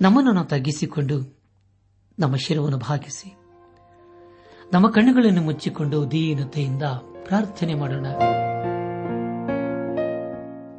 ನಮ್ಮನ್ನು 0.00 0.44
ತಗ್ಗಿಸಿಕೊಂಡು 0.44 1.38
ನಮ್ಮ 2.18 2.36
ಶಿರವನ್ನು 2.36 2.78
ಭಾಗಿಸಿ. 2.78 3.36
ನಮ್ಮ 4.72 4.90
ಕಣ್ಣುಗಳನ್ನು 4.90 5.42
ಮುಚ್ಚಿಕೊಂಡು 5.42 6.10
ದೀನತೆಯಿಂದ 6.10 6.82
ಪ್ರಾರ್ಥನೆ 7.22 7.74
ಮಾಡೋಣ. 7.74 8.06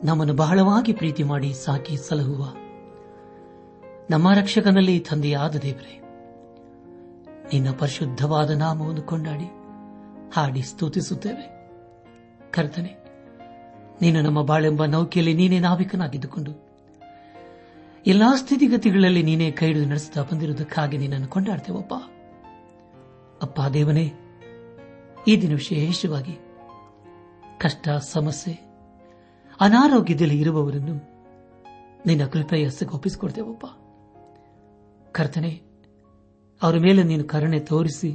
ನಮ್ಮನ್ನು 0.03 0.33
ಬಹಳವಾಗಿ 0.33 0.93
ಪ್ರೀತಿ 0.93 1.23
ಮಾಡಿ 1.23 1.53
ಸಾಕಿ 1.53 1.97
ಸಲಹುವ. 1.97 2.53
ನಮ್ಮ 4.09 4.33
ರಕ್ಷಕನಲ್ಲಿ 4.33 4.99
ತಂದೆಯಾದ 4.99 5.55
ದೇವರೇ, 5.55 6.01
ನಿನ್ನ 7.53 7.71
ಪರಿಶುದ್ಧವಾದ 7.71 8.49
ನಾಮವನ್ನು 8.49 9.01
ಕೊಂಡಾಡಿ 9.01 9.47
ಹಾಡಿ 10.35 10.61
ಸ್ತುತಿಸುತ್ತೇವೆ. 10.61 11.71
ಕರ್ತನೆ, 12.51 12.97
ನೀನು 14.01 14.21
ನಮ್ಮ 14.21 14.41
ಬಾಳೆಂಬ 14.41 14.85
ನೌಕೆಯಲ್ಲಿ 14.85 15.33
ನೀನೇ 15.33 15.59
ನಾವಿಕನಾಗಿದ್ದುಕೊಂಡು 15.59 16.64
ಎಲ್ಲಾ 18.05 18.35
ಸ್ಥಿತಿಗತಿಗಳಲ್ಲಿ 18.35 19.23
ನೀನೇ 19.23 19.51
ಕೈ 19.51 19.65
ಹಿಡಿದು 19.65 19.85
ನಡೆಸುತ್ತಾ 19.85 20.21
ಬಂದಿರುವುದಕ್ಕಾಗಿ 20.21 20.97
ನಿನ್ನನ್ನು 20.97 21.27
ಕೊಂಡಾಡ್ತೇವಪ್ಪ 21.27 21.93
ಅಪ್ಪ 23.41 23.61
ದೇವನೇ, 23.73 24.13
ಈ 25.27 25.41
ದಿನ 25.41 25.53
ವಿಶೇಷವಾಗಿ 25.53 26.37
ಕಷ್ಟ, 27.57 27.89
ಸಮಸ್ಯೆ, 27.89 28.53
ಅನಾರೋಗ್ಯದಲ್ಲಿ 29.61 30.39
ಇರುವವರನ್ನು 30.39 30.95
ನಿನ್ನ 32.05 32.25
ಕೃಪೆಯ 32.25 32.69
ಒಪ್ಪಿಸಿಕೊಡ್ತೇವಪ್ಪ 32.93 33.65
ಕರ್ತನೆ, 35.11 35.61
ಅವರ 36.61 36.77
ಮೇಲೆ 36.77 37.03
ನೀನು 37.03 37.23
ಕರುಣೆ 37.23 37.59
ತೋರಿಸಿ, 37.59 38.11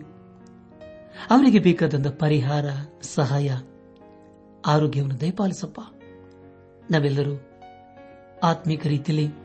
ಅವರಿಗೆ 1.31 1.59
ಬೇಕಾದಂತ 1.59 2.07
ಪರಿಹಾರ, 2.07 2.65
ಸಹಾಯ, 3.03 3.51
ಆರೋಗ್ಯವನ್ನು 4.67 5.21
ದಯಪಾಲಿಸಪ್ಪ. 5.21 5.81
ನಾವೆಲ್ಲರೂ 6.91 7.35
ಆತ್ಮೀಕ 8.43 8.87
ರೀತಿಯಲ್ಲಿ 8.87 9.40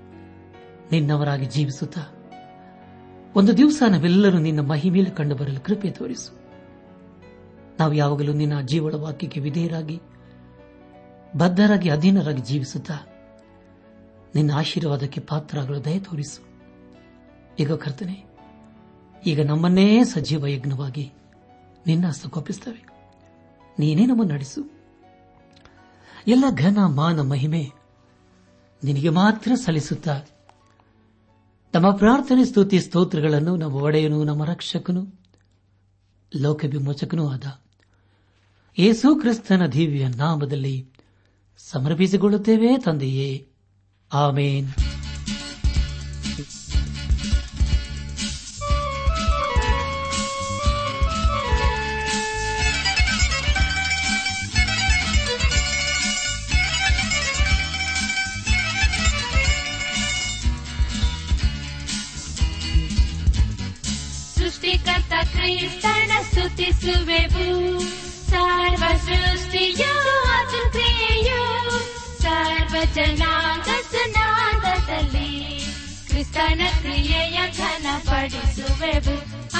ನಿನ್ನವರಾಗಿ 0.91 1.45
ಜೀವಿಸುತ್ತಾ, 1.45 2.03
ಒಂದು 3.35 3.57
ದಿವಸ 3.57 3.83
ನಾವೆಲ್ಲರೂ 3.89 4.37
ನಿನ್ನ 4.37 4.59
ಮಹಿಮೇಲೆ 4.59 5.09
ಕಂಡು 5.09 5.35
ಬರಲು 5.35 5.59
ಕೃಪೆ 5.59 5.89
ತೋರಿಸು. 5.91 6.31
ನಾವು 7.79 7.93
ಯಾವಾಗಲೂ 7.93 8.33
ನಿನ್ನ 8.33 8.61
ಜೀವಳ 8.61 8.95
ವಾಕ್ಯಕ್ಕೆ 8.95 9.39
ವಿಧೇಯರಾಗಿ, 9.39 9.97
ಬದ್ಧರಾಗಿ, 11.37 11.89
ಅಧೀನರಾಗಿ 11.89 12.41
ಜೀವಿಸುತ್ತಾ, 12.41 12.97
ನಿನ್ನ 14.35 14.51
ಆಶೀರ್ವಾದಕ್ಕೆ 14.51 15.21
ಪಾತ್ರರಾಗಲು 15.21 15.85
ದಯ 15.85 15.99
ತೋರಿಸು. 15.99 16.41
ಈಗ 17.59 17.73
ಕರ್ತನೆ, 17.73 18.17
ಈಗ 19.25 19.41
ನಮ್ಮನ್ನೇ 19.41 20.03
ಸಜೀವ 20.03 20.47
ಯಜ್ಞವಾಗಿ 20.47 21.11
ನಿನ್ನ 21.87 22.07
ಹಸ್ತಗೊಪ್ಪಿಸ್ತವೆ 22.07 22.81
ನೀನೇ 23.79 24.05
ನಮ್ಮನ್ನು 24.05 24.33
ನಡೆಸು. 24.33 24.61
ಎಲ್ಲ 26.27 26.45
ಘನ 26.55 26.77
ಮಾನ 26.85 27.19
ಮಹಿಮೆ 27.21 27.63
ನಿನಗೆ 28.83 29.09
ಮಾತ್ರ 29.09 29.51
ಸಲ್ಲಿಸುತ್ತಾ 29.55 30.21
ನಮ್ಮ 31.75 31.91
ಪ್ರಾರ್ಥನೆ, 31.91 32.45
ಸ್ತುತಿ, 32.45 32.79
ಸ್ತೋತ್ರಗಳನ್ನು 32.79 33.55
ನಮ್ಮ 33.55 33.75
ಒಡೆಯನು, 33.75 34.23
ನಮ್ಮ 34.23 34.45
ರಕ್ಷಕನು 34.45 35.15
ಲೋಕವಿಮೋಚಕನೂ 36.35 37.27
ಆದ. 37.29 37.43
ಯೇಸು 38.79 39.15
ಕ್ರಿಸ್ತನ 39.15 39.65
ದಿವ್ಯ 39.65 40.07
ನಾಮದಲ್ಲಿ 40.07 40.89
ಸಮರ್ಪಿಸಿಕೊಳ್ಳುತ್ತೇವೆ 41.57 42.77
ತಂದೆಯೇ. 42.77 43.47
ಆಮೇನ್. 44.13 44.67
ಜನಾಂಗ 72.95 73.69
ಜನಾಂಗದಲ್ಲಿ 73.93 75.29
ಕ್ರಿಸ್ತನ 76.07 76.61
ಕ್ರಿಯೆಯ 76.81 77.37
ಘನಪಡಿಸುವೆವು 77.57 79.17
Hallelujah. 79.47 79.54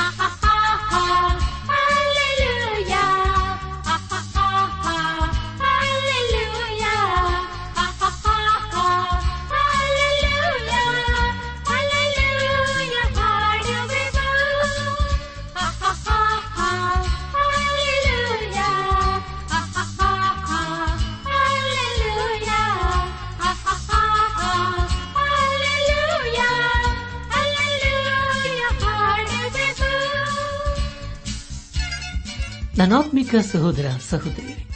ನನಾತ್ಮಿಕ 32.86 33.36
ಸಹೋದರ 33.52 33.92
ಸಹೋದರಿ 34.10 34.68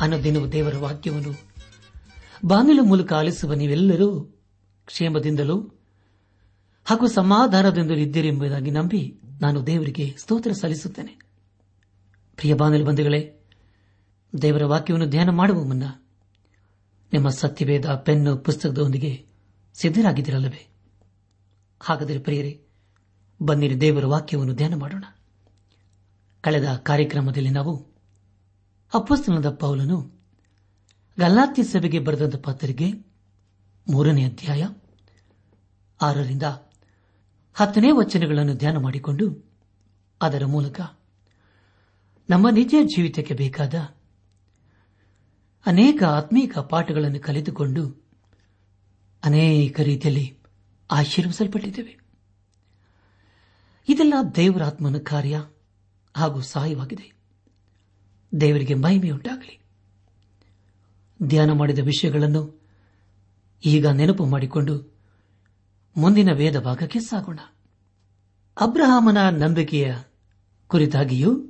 ಅನದಿನವು 0.00 0.52
ದೇವರ 0.52 0.76
ವಾಕ್ಯವನ್ನು 0.76 1.40
ಬಾಗಿಲು 2.44 2.82
ಮೂಲಕ 2.82 3.12
ಆಲಿಸುವ 3.12 3.54
ನೀವೆಲ್ಲರೂ 3.54 4.20
ಕ್ಷೇಮದಿಂದಲೂ 4.86 5.60
ಹಾಗೂ 6.84 7.06
ಸಮಾಧಾನದಿಂದಲೂ 7.06 7.96
ಇದ್ದೀರೆಂಬುದಾಗಿ 7.96 8.70
ನಂಬಿ 8.70 9.20
ನಾನು 9.40 9.66
ದೇವರಿಗೆ 9.66 10.14
ಸ್ತೋತ್ರ 10.18 10.52
ಸಲ್ಲಿಸುತ್ತೇನೆ. 10.52 11.18
ಪ್ರಿಯ 12.36 12.54
ಬಾನಲು 12.54 12.84
ಬಂಧುಗಳೇ, 12.84 13.40
ದೇವರ 14.42 14.64
ವಾಕ್ಯವನ್ನು 14.64 15.08
ಧ್ಯಾನ 15.08 15.30
ಮಾಡುವ 15.30 15.64
ಮುನ್ನ 15.64 15.82
ನಿಮ್ಮ 17.12 17.28
ಸತ್ಯವೇದ 17.28 17.86
ಪೆನ್ನು 17.86 18.36
ಪುಸ್ತಕದೊಂದಿಗೆ 18.36 19.26
ಸಿದ್ದರಾಗಿದ್ದಿರಲ್ಲವೇ 19.74 20.68
ಹಾಗಾದರೆ 21.80 22.18
ಪ್ರಿಯರೇ, 22.18 22.62
ಬನ್ನಿರಿ 23.42 23.80
ದೇವರ 23.80 24.06
ವಾಕ್ಯವನ್ನು 24.06 24.54
ಧ್ಯಾನ 24.54 24.74
ಮಾಡೋಣ. 24.74 25.04
ಕಳೆದ 26.42 26.76
ಕಾರ್ಯಕ್ರಮದಲ್ಲಿ 26.76 27.50
ನಾವು 27.50 27.86
ಅಪ್ಪಸ್ತನದ 28.94 29.50
ಪೌಲನು 29.50 30.18
ಗಲ್ಲಾತ್ಯ 31.18 31.62
ಸಭೆಗೆ 31.62 31.98
ಬರೆದಂತ 31.98 32.36
ಪತ್ರಿಕೆ 32.36 32.92
ಮೂರನೇ 33.90 34.24
ಅಧ್ಯಾಯ 34.24 34.68
ಆರರಿಂದ 36.02 36.42
ಹತ್ತನೇ 37.54 37.90
ವಚನಗಳನ್ನು 37.90 38.54
ಧ್ಯಾನ 38.54 38.76
ಮಾಡಿಕೊಂಡು 38.76 39.52
ಅದರ 40.22 40.44
ಮೂಲಕ 40.44 40.80
ನಮ್ಮ 42.30 42.48
ನಿಜ 42.48 42.74
ಜೀವಿತಕ್ಕೆ 42.82 43.34
ಬೇಕಾದ 43.34 43.74
ಅನೇಕ 45.66 46.02
ಆತ್ಮೀಕ 46.02 46.58
ಪಾಠಗಳನ್ನು 46.58 47.20
ಕಲಿತುಕೊಂಡು 47.20 48.08
ಅನೇಕ 49.24 49.80
ರೀತಿಯಲ್ಲಿ 49.80 50.38
ಆಶೀರ್ವಿಸಲ್ಪಟ್ಟಿದ್ದೇವೆ. 50.90 51.98
ಇದೆಲ್ಲ 53.88 54.14
ದೇವರಾತ್ಮನ 54.36 54.98
ಕಾರ್ಯ. 54.98 55.44
ಹಾಗೂ 56.18 56.40
ಸಹಾಯವಾಗಿದೆ. 56.40 57.12
ದೇವರಿಗೆ 58.40 58.74
ಮಹಿಮೆಯುಂಟಾಗಲಿ. 58.74 59.60
ಧ್ಯಾನ 61.22 61.52
ಮಾಡಿದ 61.52 61.78
ವಿಷಯಗಳನ್ನು 61.78 62.62
ಈಗ 63.64 63.86
ನೆನಪು 63.86 64.26
ಮಾಡಿಕೊಂಡು 64.26 64.94
ಮುಂದಿನ 65.96 66.32
ವೇದ 66.32 66.60
ಭಾಗಕ್ಕೆ 66.60 67.00
ಸಾಗೋಣ. 67.00 67.38
ಅಬ್ರಹಾಮನ 68.60 69.28
ನಂಬಿಕೆಯ 69.28 69.96
ಕುರಿತಾಗಿಯೂ 70.66 71.46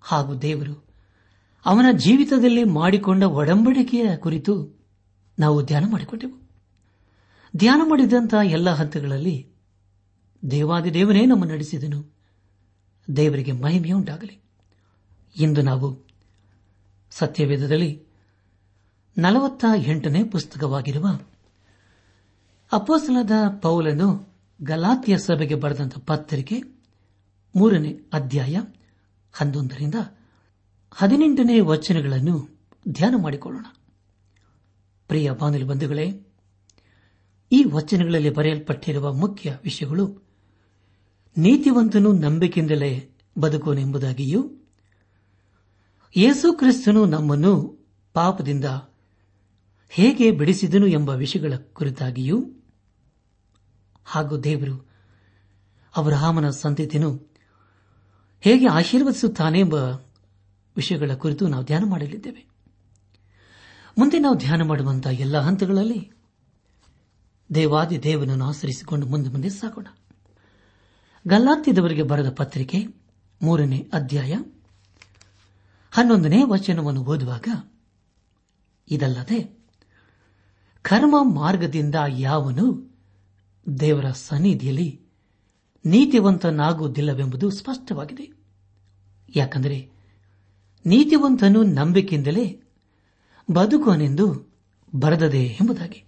ಹಾಗೂ 0.00 0.34
ದೇವರು 0.34 0.86
ಅವನ 1.66 1.86
ಜೀವಿತದಲ್ಲಿ 1.92 2.64
ಮಾಡಿಕೊಂಡ 2.64 3.22
ಒಡಂಬಡಿಕೆಯ 3.22 4.16
ಕುರಿತು 4.16 4.84
ನಾವು 5.38 5.64
ಧ್ಯಾನ 5.64 5.84
ಮಾಡಿಕೊಂಡೆವು. 5.90 6.50
ಧ್ಯಾನ 7.56 7.80
ಮಾಡಿದಂತಹ 7.84 8.50
ಎಲ್ಲ 8.50 8.70
ಹಂತಗಳಲ್ಲಿ 8.70 9.48
ದೇವಾದಿದೇವನೇ 10.50 11.26
ನಮ್ಮ 11.26 11.44
ನಡೆಸಿದನು. 11.44 12.15
ದೇವರಿಗೆ 13.16 13.52
ಮಹಿಮೆಯುಂಟಾಗಲಿ 13.52 14.40
ಇಂದು 15.36 15.62
ನಾವು 15.62 16.06
ಸತ್ಯವೇದದಲ್ಲಿ 17.10 18.02
ನಲವತ್ತ 19.18 19.64
ಎಂಟನೇ 19.76 20.24
ಪುಸ್ತಕವಾಗಿರುವ 20.24 21.18
ಅಪೋಸಲದ 22.72 23.30
ಪೌಲನು 23.62 24.36
ಗಲಾತಿಯ 24.62 25.18
ಸಭೆಗೆ 25.18 25.54
ಬರೆದಂತ 25.54 25.98
ಪತ್ರಿಕೆ 25.98 26.62
ಮೂರನೇ 27.56 28.00
ಅಧ್ಯಾಯ 28.12 28.60
ಹನ್ನೊಂದರಿಂದ 29.32 29.94
ಹದಿನೆಂಟನೇ 30.92 31.60
ವಚನಗಳನ್ನು 31.60 32.60
ಧ್ಯಾನ 32.88 33.14
ಮಾಡಿಕೊಳ್ಳೋಣ. 33.22 33.66
ಪ್ರಿಯ 35.08 35.30
ಬಾನುಲಿ 35.30 35.64
ಬಂಧುಗಳೇ, 35.64 36.22
ಈ 37.52 37.64
ವಚನಗಳಲ್ಲಿ 37.64 38.30
ಬರೆಯಲ್ಪಟ್ಟಿರುವ 38.30 39.14
ಮುಖ್ಯ 39.14 39.58
ವಿಷಯಗಳು 39.64 40.25
ನೀತಿವಂತನು 41.36 42.12
ನಂಬಿಕೆಯಿಂದಲೇ 42.12 43.10
ಬದುಕುವನೆಂಬುದಾಗಿಯೂ 43.38 44.50
ಯೇಸು 46.16 46.52
ಕ್ರಿಸ್ತನು 46.52 47.04
ನಮ್ಮನ್ನು 47.04 47.86
ಪಾಪದಿಂದ 48.12 48.64
ಹೇಗೆ 49.88 50.30
ಬಿಡಿಸಿದನು 50.30 50.86
ಎಂಬ 50.86 51.10
ವಿಷಯಗಳ 51.10 51.52
ಕುರಿತಾಗಿಯೂ 51.72 52.50
ಹಾಗೂ 54.04 54.36
ದೇವರು 54.36 54.90
ಅವರ 55.96 56.50
ಸಂತತಿಯನ್ನು 56.50 57.32
ಹೇಗೆ 58.40 58.66
ಆಶೀರ್ವದಿಸುತ್ತಾನೆ 58.66 59.60
ಎಂಬ 59.60 59.74
ವಿಷಯಗಳ 60.76 61.10
ಕುರಿತು 61.14 61.48
ನಾವು 61.48 61.64
ಧ್ಯಾನ 61.64 61.82
ಮಾಡಲಿದ್ದೇವೆ. 61.84 62.46
ಮುಂದೆ 63.98 64.18
ನಾವು 64.18 64.36
ಧ್ಯಾನ 64.36 64.62
ಮಾಡುವಂತಹ 64.62 65.20
ಎಲ್ಲ 65.20 65.38
ಹಂತಗಳಲ್ಲಿ 65.38 66.12
ದೇವಾದಿ 67.54 68.02
ದೇವನನ್ನು 68.02 68.44
ಆಚರಿಸಿಕೊಂಡು 68.44 69.06
ಮುಂದೆ 69.06 69.30
ಮುಂದೆ 69.30 69.48
ಸಾಗೋಣ. 69.48 69.86
ಗಲ್ಲಾತ್ತಿದವರಿಗೆ 71.28 72.02
ಬರೆದ 72.02 72.30
ಪತ್ರಿಕೆ 72.30 72.86
ಮೂರನೇ 73.42 73.90
ಅಧ್ಯಾಯ 73.92 74.34
ಹನ್ನೊಂದನೇ 75.90 76.42
ವಚನವನ್ನು 76.44 77.04
ಓದುವಾಗ, 77.04 77.48
ಇದಲ್ಲದೆ 78.90 79.58
ಕರ್ಮ 80.82 81.16
ಮಾರ್ಗದಿಂದ 81.22 81.94
ಯಾವನು 82.08 82.96
ದೇವರ 83.80 84.10
ಸನ್ನಿಧಿಯಲ್ಲಿ 84.10 85.00
ನೀತಿವಂತನಾಗುವುದಿಲ್ಲವೆಂಬುದು 85.86 87.50
ಸ್ಪಷ್ಟವಾಗಿದೆ. 87.50 88.32
ಯಾಕೆಂದರೆ 89.36 89.90
ನೀತಿವಂತನು 90.86 91.62
ನಂಬಿಕೆಯಿಂದಲೇ 91.62 92.62
ಬದುಕುವನೆಂದು 93.54 94.54
ಬರದದೆ 94.94 95.44
ಎಂಬುದಾಗಿ. 95.44 96.04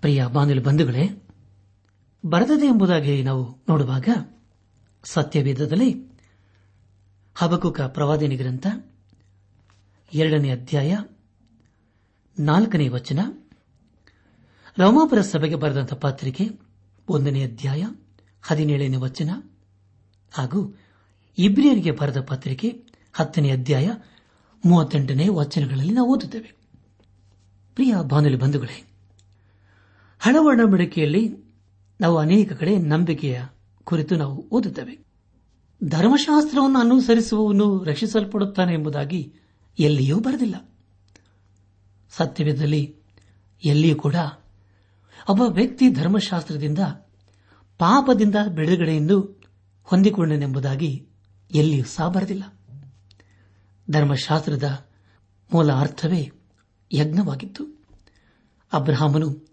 ಪ್ರಿಯ 0.00 0.26
ಬಾನುಲಿ 0.26 0.62
ಬಂಧುಗಳೇ 0.62 1.21
ಬರದದೆ 2.26 2.66
ಎಂಬುದಾಗಿ 2.66 3.22
ನಾವು 3.22 3.64
ನೋಡುವಾಗ 3.68 4.08
ಸತ್ಯವೇದದಲ್ಲಿ 5.04 6.12
ಹಬಕುಕ 7.34 7.80
ಪ್ರವಾದಿನಿ 7.80 8.36
ಗ್ರಂಥ 8.36 8.66
ಎರಡನೇ 10.14 10.50
ಅಧ್ಯಾಯ 10.50 10.98
ನಾಲ್ಕನೇ 12.38 12.88
ವಚನ. 12.88 13.18
ರೋಮಾಪುರ 14.78 15.20
ಸಭೆಗೆ 15.20 15.54
ಬರೆದಂತಹ 15.54 15.96
ಪತ್ರಿಕೆ 15.96 16.48
ಒಂದನೇ 17.08 17.44
ಅಧ್ಯಾಯ 17.44 17.86
ಹದಿನೇಳನೇ 18.42 18.96
ವಚನ 18.96 19.30
ಹಾಗೂ 20.32 20.78
ಇಬ್ರಿಯರಿಗೆ 21.38 21.90
ಬರೆದ 21.90 22.20
ಪತ್ರಿಕೆ 22.20 22.84
ಹತ್ತನೇ 23.12 23.50
ಅಧ್ಯಾಯ 23.50 23.90
ಮೂವತ್ತೆಂಟನೇ 24.64 25.28
ವಚನಗಳಲ್ಲಿ 25.28 25.92
ನಾವು 25.92 26.16
ಓದುತ್ತೇವೆ. 26.16 26.54
ಪ್ರಿಯ 27.74 27.94
ಬಾನುಲಿ 28.02 28.36
ಬಂಧುಗಳೇ 28.36 28.84
ಹಳವಡಂಬಡಿಕೆಯಲ್ಲಿ 30.20 31.41
ನಾವು 32.02 32.18
ಅನೇಕ 32.18 32.52
ಕಡೆ 32.52 32.76
ನಂಬಿಕೆಯ 32.76 33.42
ಕುರಿತು 33.84 34.16
ನಾವು 34.16 34.48
ಓದುತ್ತೇವೆ. 34.50 35.04
ಧರ್ಮಶಾಸ್ತ್ರವನ್ನು 35.84 36.78
ಅನುಸರಿಸುವವನು 36.78 37.84
ರಕ್ಷಿಸಲ್ಪಡುತ್ತಾನೆ 37.84 38.72
ಎಂಬುದಾಗಿ 38.72 39.34
ಎಲ್ಲಿಯೂ 39.78 40.20
ಬರೆದಿಲ್ಲ. 40.20 40.68
ಸತ್ಯವೇದದಲ್ಲಿ 42.10 42.96
ಎಲ್ಲಿಯೂ 43.64 43.96
ಕೂಡ 43.96 44.14
ಒಬ್ಬ 45.28 45.42
ವ್ಯಕ್ತಿ 45.42 45.90
ಧರ್ಮಶಾಸ್ತ್ರದಿಂದ 45.90 46.78
ಪಾಪದಿಂದ 47.78 48.34
ಬಿಡುಗಡೆಯನ್ನು 48.54 49.42
ಹೊಂದಿಕೊಂಡನೆಂಬುದಾಗಿ 49.84 51.08
ಎಲ್ಲಿಯೂ 51.54 51.84
ಸಹ 51.84 52.08
ಬರೆದಿಲ್ಲ. 52.08 52.42
ಧರ್ಮಶಾಸ್ತ್ರದ 53.90 54.88
ಮೂಲ 55.52 55.72
ಅರ್ಥವೇ 55.72 56.32
ಯಜ್ಞವಾಗಿತ್ತು. 56.92 57.84
ಅಬ್ರಹಾಮನು 58.72 59.51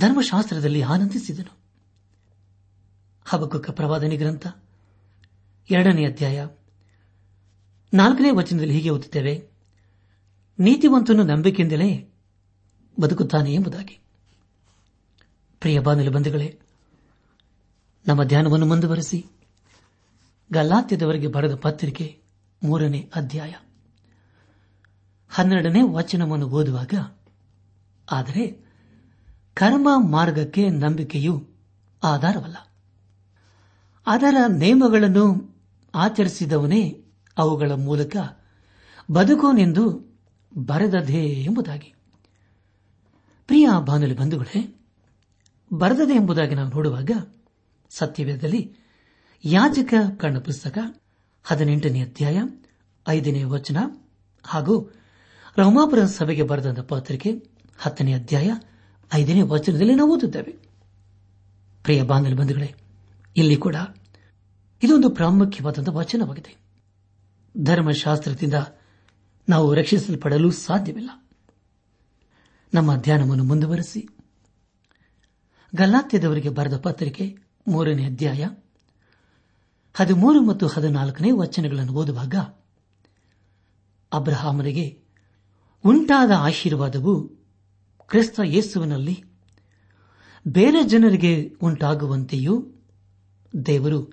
ಧರ್ಮಶಾಸ್ತ್ರದಲ್ಲಿ 0.00 0.82
ಆನಂದಿಸಿದನು. 0.82 1.58
ಹಬಕುಕ 3.24 3.70
ಪ್ರವಾದನೆ 3.70 4.16
ಗ್ರಂಥ 4.16 4.46
ಎರಡನೇ 5.70 6.06
ಅಧ್ಯಾಯ. 6.06 6.48
ನಾಲ್ಕನೇ 7.94 8.30
ವಚನದಲ್ಲಿ 8.30 8.74
ಹೀಗೆ 8.74 8.90
ಓದುತ್ತೇವೆ, 8.90 9.48
ನೀತಿವಂತನು 10.58 11.22
ನಂಬಿಕೆಯಿಂದಲೇ 11.22 12.12
ಬದುಕುತ್ತಾನೆ 13.00 13.54
ಎಂಬುದಾಗಿ. 13.54 14.00
ಪ್ರಿಯ 15.60 15.78
ಬಾನುಲಿ 15.78 16.08
ಬಂಧುಗಳೇ, 16.08 16.58
ನಮ್ಮ 18.06 18.24
ಧ್ಯಾನವನ್ನು 18.24 18.66
ಮುಂದುವರೆಸಿ 18.66 19.26
ಗಲ್ಲಾತ್ಯದವರಿಗೆ 20.52 21.26
ಬರೆದ 21.26 21.54
ಪತ್ರಿಕೆ 21.54 22.22
ಮೂರನೇ 22.62 23.10
ಅಧ್ಯಾಯ. 23.14 23.52
ಹನ್ನೆರಡನೇ 25.30 25.80
ವಚನವನ್ನು 25.82 26.48
ಓದುವಾಗ, 26.48 26.94
ಆದರೆ 28.10 28.63
ಕರ್ಮ 29.54 29.88
ಮಾರ್ಗಕ್ಕೆ 30.10 30.68
ನಂಬಿಕೆಯು 30.68 31.48
ಆಧಾರವಲ್ಲ. 32.02 32.56
ಅದರ 34.06 34.36
ನಿಯಮಗಳನ್ನು 34.48 35.56
ಆಚರಿಸಿದವನೇ 35.94 37.04
ಅವುಗಳ 37.38 37.72
ಮೂಲಕ 37.72 38.16
ಬದುಕೋನೆಂದು 39.10 40.14
ಬರೆದದೇ 40.56 41.26
ಎಂಬುದಾಗಿ. 41.26 41.94
ಪ್ರಿಯ 43.46 43.68
ಬಾನುಲಿ 43.84 44.14
ಬಂಧುಗಳೇ 44.14 44.80
ಬರೆದದೆ 45.72 46.12
ಎಂಬುದಾಗಿ 46.12 46.54
ನಾವು 46.54 46.68
ನೋಡುವಾಗ 46.68 47.10
ಸತ್ಯವೇದದಲ್ಲಿ 47.90 48.76
ಯಾಜಕ 49.44 49.94
ಕಣ್ಣ 50.16 50.38
ಪುಸ್ತಕ 50.38 50.78
ಹದಿನೆಂಟನೇ 51.44 52.00
ಅಧ್ಯಾಯ 52.00 52.40
ಐದನೇ 53.08 53.44
ವಚನ 53.44 53.76
ಹಾಗೂ 54.44 54.92
ರೋಮಾಪುರ 55.58 56.04
ಸಭೆಗೆ 56.04 56.42
ಬರೆದ 56.42 56.80
ಪತ್ರಿಕೆ 56.80 57.30
ಹತ್ತನೇ 57.78 58.12
ಅಧ್ಯಾಯ 58.12 58.50
ಐದನೇ 59.12 59.42
ವಚನದಲ್ಲಿ 59.42 59.94
ನಾವು 59.94 60.16
ಓದುತ್ತೇವೆ. 60.16 60.52
ಪ್ರಿಯ 61.82 62.02
ಬಾಂಧವ 62.02 62.36
ಬಂಧುಗಳೇ, 62.36 62.74
ಇಲ್ಲಿ 63.36 63.56
ಕೂಡ 63.56 63.76
ಇದೊಂದು 64.82 65.10
ಪ್ರಾಮುಖ್ಯವಾದಂತಹ 65.10 65.96
ವಚನವಾಗಿದೆ. 65.96 66.56
ಧರ್ಮಶಾಸ್ತ್ರದಿಂದ 67.64 68.54
ನಾವು 69.48 69.74
ರಕ್ಷಿಸಲ್ಪಡಲು 69.74 70.50
ಸಾಧ್ಯವಿಲ್ಲ. 70.50 71.10
ನಮ್ಮ 72.74 72.96
ಧ್ಯಾನವನ್ನು 72.96 73.44
ಮುಂದುವರೆಸಿ. 73.44 74.08
ಗಲ್ಲಾತ್ಯದವರಿಗೆ 75.74 76.48
ಬರೆದ 76.48 76.76
ಪತ್ರಿಕೆ 76.76 77.36
ಮೂರನೇ 77.68 78.04
ಅಧ್ಯಾಯ 78.04 78.48
ಹದಿಮೂರು 79.94 80.42
ಮತ್ತು 80.46 80.66
ಹದಿನಾಲ್ಕನೇ 80.66 81.30
ವಚನಗಳನ್ನು 81.30 81.92
ಓದುವಾಗ 81.92 82.34
ಅಬ್ರಹಾಮರಿಗೆ 84.12 85.02
ಉಂಟಾದ 85.84 86.30
ಆಶೀರ್ವಾದವು 86.38 87.43
ಕ್ರಿಸ್ತ 88.08 88.40
ಯೇಸುವಿನಲ್ಲಿ 88.44 89.24
ಬೇರೆ 90.48 90.84
ಜನರಿಗೆ 90.84 91.56
ಉಂಟಾಗುವಂತೆಯೂ 91.62 92.66
ದೇವರು 93.66 94.12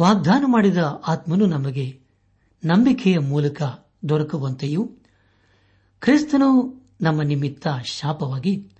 ವಾಗ್ದಾನ 0.00 0.42
ಮಾಡಿದ 0.46 0.76
ಆತ್ಮನು 1.06 1.46
ನಮಗೆ 1.46 2.00
ನಂಬಿಕೆಯ 2.64 3.18
ಮೂಲಕ 3.18 3.62
ದೊರಕುವಂತೆಯೂ 4.08 4.84
ಕ್ರಿಸ್ತನು 6.00 6.74
ನಮ್ಮ 7.00 7.22
ನಿಮಿತ್ತ 7.22 7.68
ಶಾಪವಾಗಿ 7.84 8.70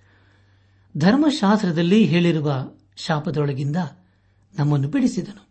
ಧರ್ಮಶಾಸ್ತ್ರದಲ್ಲಿ 0.97 2.05
ಹೇಳಿರುವ 2.05 2.53
ಶಾಪದೊಳಗಿಂದ 2.95 3.75
ನಮ್ಮನ್ನು 4.59 4.87
ಬಿಡಿಸಿದನು. 4.87 5.49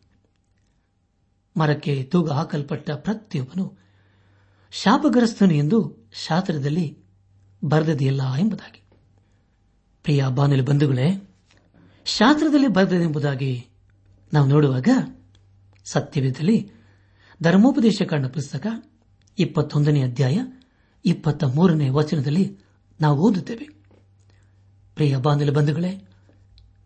ಮರಕ್ಕೆ 1.56 2.02
ತೂಗ 2.02 2.30
ಹಾಕಲ್ಪಟ್ಟ 2.30 2.90
ಪ್ರತಿಯೊಬ್ಬನು 2.90 3.78
ಶಾಪಗ್ರಸ್ತನು 4.70 5.54
ಎಂದು 5.54 6.08
ಶಾಸ್ತ್ರದಲ್ಲಿ 6.12 6.98
ಬರೆದದೆಯಲ್ಲ 7.64 8.34
ಎಂಬುದಾಗಿ. 8.34 8.83
ಪ್ರಿಯ 10.04 10.24
ಬಾನಲಿ 10.28 10.62
ಬಂಧುಗಳೇ, 10.62 11.28
ಶಾಸ್ತ್ರದಲ್ಲಿ 12.04 12.66
ಬರೆದದೆಂಬುದಾಗಿ 12.66 13.66
ನಾವು 14.32 14.48
ನೋಡುವಾಗ 14.48 14.88
ಸತ್ಯವಿದ್ದಲ್ಲಿ 15.84 16.70
ಧರ್ಮೋಪದೇಶ 17.42 18.02
ಕಾರಣ 18.02 18.26
ಪುಸ್ತಕ 18.26 18.66
ಇಪ್ಪತ್ತೊಂದನೇ 19.38 20.02
ಅಧ್ಯಾಯ 20.02 20.38
ಇಪ್ಪತ್ತ 21.04 21.44
ಮೂರನೇ 21.44 21.88
ವಚನದಲ್ಲಿ 21.88 22.58
ನಾವು 23.00 23.20
ಓದುತ್ತೇವೆ. 23.20 23.68
ಪ್ರಿಯ 24.94 25.16
ಬಾಂಧಲ 25.16 25.50
ಬಂಧುಗಳೇ, 25.50 26.08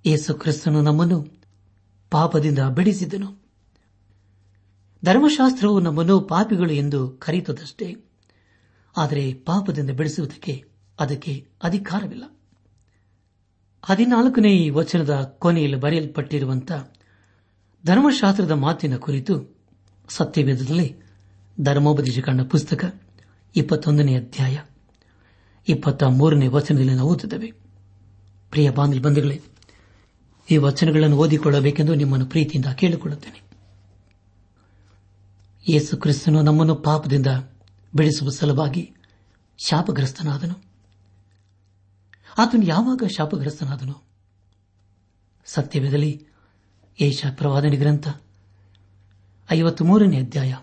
ಯೇಸು 0.07 0.35
ಕ್ರಿಸ್ತನು 0.35 0.83
ನಮ್ಮನ್ನು 0.83 1.27
ಪಾಪದಿಂದ 2.11 2.59
ಬಿಡಿಸಿದನು. 2.59 3.43
ಧರ್ಮಶಾಸ್ತ್ರವು 5.05 5.81
ನಮ್ಮನ್ನು 5.81 6.21
ಪಾಪಿಗಳು 6.21 6.73
ಎಂದು 6.73 7.09
ಕರೆಯುತ್ತದಷ್ಟೇ. 7.09 7.97
ಆದರೆ 8.97 9.35
ಪಾಪದಿಂದ 9.35 9.91
ಬಿಡಿಸುವುದಕ್ಕೆ 9.91 10.65
ಅದಕ್ಕೆ 11.01 11.49
ಅಧಿಕಾರವಿಲ್ಲ. 11.63 12.25
ಹದಿನಾಲ್ಕನೇ 13.83 14.71
ವಚನದ 14.71 15.37
ಕೊನೆಯಲ್ಲಿ 15.39 15.77
ಬರೆಯಲ್ಪಟ್ಟಿರುವಂತಹ 15.77 16.93
ಧರ್ಮಶಾಸ್ತ್ರದ 17.87 18.51
ಮಾತಿನ 18.51 18.97
ಕುರಿತು 18.97 19.57
ಸತ್ಯವೇದದಲ್ಲಿ 20.09 20.97
ಧರ್ಮೋಪದೇಶ 21.61 22.19
ಕಂಡ 22.19 22.41
ಪುಸ್ತಕ 22.41 23.01
ಇಪ್ಪತ್ತೊಂದನೇ 23.57 24.17
ಅಧ್ಯಾಯ 24.17 24.59
ಇಪ್ಪತ್ತ 25.69 26.03
ಮೂರನೇ 26.03 26.47
ವಚನದಲ್ಲಿ 26.47 26.95
ನಾವು 26.95 27.11
ಓದುತ್ತೇವೆ. 27.11 27.53
ಪ್ರಿಯ 28.51 28.71
ಬಾಂಧವ 28.71 29.01
ಬಂಧುಗಳೇ, 29.01 29.41
ಈ 30.51 30.57
ವಚನಗಳನ್ನು 30.57 31.17
ಓದಿಕೊಳ್ಳಬೇಕೆಂದು 31.17 31.95
ನಿಮ್ಮನ್ನು 31.95 32.27
ಪ್ರೀತಿಯಿಂದ 32.27 32.67
ಕೇಳಿಕೊಳ್ಳುತ್ತೇನೆ. 32.67 33.43
ಯೇಸು 35.69 35.97
ಕ್ರಿಸ್ತನು 35.97 36.43
ನಮ್ಮನ್ನು 36.43 36.75
ಪಾಪದಿಂದ 36.75 37.27
ಬೆಳೆಸುವ 37.95 38.29
ಸಲುವಾಗಿ 38.29 38.95
ಶಾಪಗ್ರಸ್ತನಾದನು. 39.59 40.68
ಆತನು 42.39 42.63
ಯಾವಾಗ 42.63 43.03
ಶಾಪಗ್ರಸ್ತನಾದನು? 43.17 44.03
ಸತ್ಯವೇದಲ್ಲಿ 45.45 46.27
ಏಷ 47.01 47.27
ಪ್ರವಾದನೆ 47.37 47.77
ಗ್ರಂಥ 47.77 48.09
ಐವತ್ಮೂರನೇ 49.53 50.19
ಅಧ್ಯಾಯ. 50.19 50.55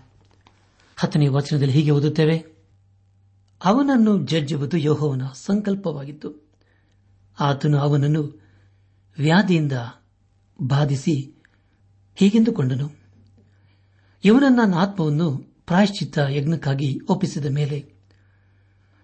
ಹತ್ತನೇ 0.96 1.28
ವಚನದಲ್ಲಿ 1.28 1.72
ಹೀಗೆ 1.72 1.90
ಓದುತ್ತೇವೆ, 1.90 2.44
ಅವನನ್ನು 3.64 4.26
ಜಜ್ಜುವುದು 4.26 4.76
ಯೋಹವನ 4.76 5.22
ಸಂಕಲ್ಪವಾಗಿತ್ತು. 5.34 6.48
ಆತನು 7.40 7.78
ಅವನನ್ನು 7.78 8.42
ವ್ಯಾಧಿಯಿಂದ 9.18 9.72
ಬಾಧಿಸಿ 10.62 11.34
ಹೀಗೆಂದುಕೊಂಡನು, 12.14 12.90
ಇವನನ್ನ 14.24 14.60
ನನ್ನ 14.60 14.74
ಆತ್ಮವನ್ನು 14.74 15.36
ಪ್ರಾಯಶ್ಚಿತ್ತ 15.66 16.18
ಯಜ್ಞಕ್ಕಾಗಿ 16.18 17.00
ಒಪ್ಪಿಸಿದ 17.08 17.46
ಮೇಲೆ 17.46 17.80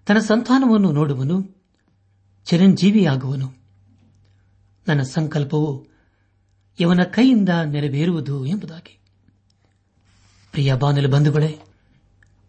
ತನ್ನ 0.07 0.19
ಸಂತಾನವನ್ನು 0.19 0.93
ನೋಡುವನು 0.93 1.62
ಚಿರಂಜೀವಿಯಾಗುವನು. 2.45 3.53
ನನ್ನ 4.89 5.03
ಸಂಕಲ್ಪವು 5.03 5.87
ಇವನ 6.81 7.03
ಕೈಯಿಂದ 7.03 7.49
ನೆರವೇರುವುದು 7.49 8.47
ಎಂಬುದಾಗಿ. 8.47 8.99
ಪ್ರಿಯ 10.51 10.75
ಬಾನಲು 10.75 11.09
ಬಂಧುಗಳೇ, 11.09 11.59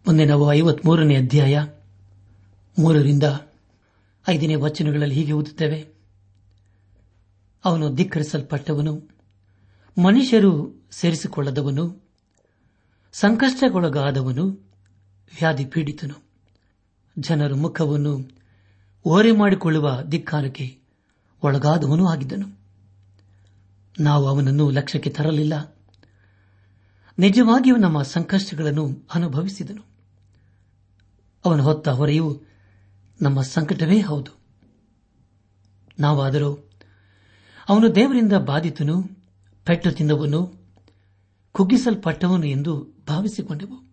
ಮುಂದೆ 0.06 0.24
ನಾವು 0.24 0.52
ಐವತ್ಮೂರನೇ 0.52 1.16
ಅಧ್ಯಾಯ, 1.16 1.62
ಮೂರರಿಂದ 2.78 3.22
ಐದನೇ 4.28 4.54
ವಚನಗಳಲ್ಲಿ 4.54 5.14
ಹೀಗೆ 5.14 5.32
ಓದುತ್ತೇವೆ. 5.32 5.94
ಅವನು 7.64 7.94
ಧಿಕ್ಕರಿಸಲ್ಪಟ್ಟವನು, 7.94 9.08
ಮನುಷ್ಯರು 10.02 10.82
ಸೇರಿಸಿಕೊಳ್ಳದವನು 10.90 12.08
ಸಂಕಷ್ಟಗೊಳಗಾದವನು 13.12 14.48
ವ್ಯಾಧಿ 15.34 15.64
ಪೀಡಿತನು, 15.64 16.22
ಜನರು 17.18 17.56
ಮುಖವನ್ನು 17.56 18.43
ಓರೆ 19.06 19.32
ಮಾಡಿಕೊಳ್ಳುವ 19.32 20.02
ಧಿಕ್ಕಾರಕ್ಕೆ 20.02 20.78
ಒಳಗಾದವನೂ 21.42 22.06
ಆಗಿದ್ದನು. 22.06 22.58
ನಾವು 24.00 24.26
ಅವನನ್ನು 24.26 24.70
ಲಕ್ಷ್ಯಕ್ಕೆ 24.70 25.10
ತರಲಿಲ್ಲ. 25.10 25.76
ನಿಜವಾಗಿಯೂ 27.18 27.76
ನಮ್ಮ 27.76 28.02
ಸಂಕಷ್ಟಗಳನ್ನು 28.02 29.06
ಅನುಭವಿಸಿದನು. 29.14 29.82
ಅವನು 31.44 31.62
ಹೊತ್ತ 31.62 31.88
ಹೊರೆಯು 31.88 32.42
ನಮ್ಮ 33.22 33.42
ಸಂಕಟವೇ 33.42 34.00
ಹೌದು. 34.00 34.38
ನಾವಾದರೂ 36.00 36.70
ಅವನು 37.68 37.94
ದೇವರಿಂದ 37.94 38.32
ಬಾಧಿತನು, 38.32 39.02
ಪೆಟ್ಟು 39.64 39.92
ತಿಂದವನು, 39.92 40.54
ಕುಗ್ಗಿಸಲ್ಪಟ್ಟವನು 41.52 42.46
ಎಂದು 42.46 42.86
ಭಾವಿಸಿಕೊಂಡೆವು. 43.08 43.92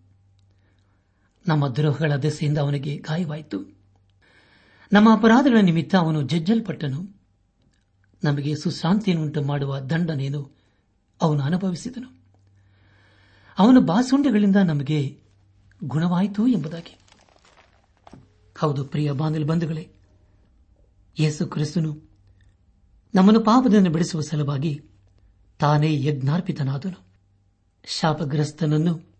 ನಮ್ಮ 1.48 1.68
ದ್ರೋಹಗಳ 1.68 2.12
ದೆಸೆಯಿಂದ 2.16 2.58
ಅವನಿಗೆ 2.58 2.96
ಗಾಯವಾಯಿತು. 2.96 3.81
ನಮ್ಮ 4.92 5.12
ಅಪರಾಧಗಳ 5.12 5.58
ನಿಮಿತ್ತ 5.60 5.94
ಅವನು 5.94 6.22
ಜಜ್ಜಲ್ಪಟ್ಟನು. 6.22 7.20
ನಮಗೆ 8.24 8.56
ಸುಶಾಂತಿಯನ್ನುಂಟು 8.56 9.42
ಮಾಡುವ 9.42 9.78
ದಂಡನೆಯನ್ನು 9.78 10.56
ಅವನು 11.22 11.42
ಅನುಭವಿಸಿದನು. 11.42 12.22
ಅವನ 13.58 13.76
ಬಾಸುಂಡೆಗಳಿಂದ 13.78 14.56
ನಮಗೆ 14.56 15.22
ಗುಣವಾಯಿತು 15.84 16.46
ಎಂಬುದಾಗಿ. 16.46 16.98
ಹೌದು, 18.58 18.84
ಪ್ರಿಯ 18.84 19.12
ಬಾಂಧಲ್ 19.12 19.44
ಬಂಧುಗಳೇ, 19.44 19.88
ಯೇಸು 21.20 21.46
ಕ್ರಿಸ್ತನು 21.46 22.00
ನಮ್ಮನ್ನು 23.14 23.40
ಪಾಪದನ್ನು 23.40 23.90
ಬಿಡಿಸುವ 23.90 24.20
ಸಲುವಾಗಿ 24.20 24.82
ತಾನೇ 25.58 26.04
ಯಜ್ಞಾರ್ಪಿತನಾದನು. 26.04 27.06
ಶಾಪಗ್ರಸ್ತನನ್ನು 27.84 29.16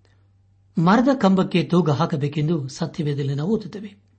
ಮರದ 0.78 1.08
ಕಂಬಕ್ಕೆ 1.20 1.64
ತೂಗ 1.64 1.90
ಹಾಕಬೇಕೆಂದು 1.90 2.68
ಸತ್ಯವೇದಲ್ಲಿ 2.68 3.34
ನಾವು 3.34 3.50
ಓದುತ್ತೇವೆ. 3.50 4.11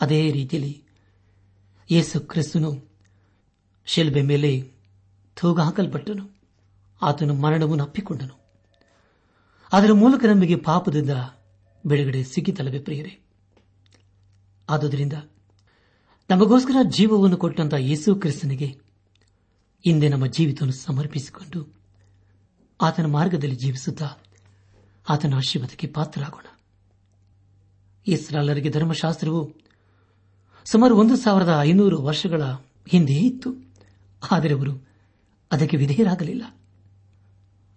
ಅದೇ 0.00 0.32
ರೀತಿಯಲ್ಲಿ 0.32 0.84
ಯೇಸು 1.90 2.20
ಕ್ರಿಸ್ತನು 2.20 2.90
ಶಿಲ್ಬೆ 3.86 4.22
ಮೇಲೆ 4.22 4.62
ತೂಗ 5.40 5.60
ಹಾಕಲ್ಪಟ್ಟನು 5.60 6.36
ಆತನು 7.02 7.34
ಮರಣವನ್ನು 7.34 7.84
ಅಪ್ಪಿಕೊಂಡನು. 7.84 8.46
ಅದರ 9.72 9.92
ಮೂಲಕ 9.92 10.24
ನಮಗೆ 10.24 10.56
ಪಾಪದಿಂದ 10.56 11.10
ಬಿಡುಗಡೆ 11.86 12.24
ಸಿಕ್ಕಿತಲ್ಲವೇ 12.24 12.78
ಪ್ರಿಯರೇ? 12.78 13.18
ಆದುದರಿಂದ 14.70 15.12
ನಮಗೋಸ್ಕರ 16.30 16.76
ಜೀವವನ್ನು 16.88 17.36
ಕೊಟ್ಟಂತಹ 17.36 17.76
ಯೇಸು 17.76 18.14
ಕ್ರಿಸ್ತನಿಗೆ 18.14 18.66
ಹಿಂದೆ 19.86 20.08
ನಮ್ಮ 20.08 20.26
ಜೀವಿತವನ್ನು 20.26 20.74
ಸಮರ್ಪಿಸಿಕೊಂಡು 20.74 21.76
ಆತನ 22.80 23.06
ಮಾರ್ಗದಲ್ಲಿ 23.06 23.56
ಜೀವಿಸುತ್ತಾ 23.56 24.10
ಆತನ 25.08 25.34
ಆಶೀರ್ವಾದಕ್ಕೆ 25.34 25.86
ಪಾತ್ರರಾಗೋಣ. 25.86 26.46
ಇಸ್ರಾಲರಿಗೆ 28.06 28.70
ಧರ್ಮಶಾಸ್ತ್ರವು 28.70 29.65
ಸುಮಾರು 30.66 30.96
ಒಂದು 30.96 31.16
ಸಾವಿರದ 31.16 31.58
ಐನೂರು 31.60 32.02
ವರ್ಷಗಳ 32.02 32.42
ಹಿಂದೆ 32.88 33.12
ಇತ್ತು. 33.12 33.54
ಆದರೆ 34.30 34.54
ಅವರು 34.54 34.88
ಅದಕ್ಕೆ 35.52 35.76
ವಿಧೇಯರಾಗಲಿಲ್ಲ. 35.76 36.42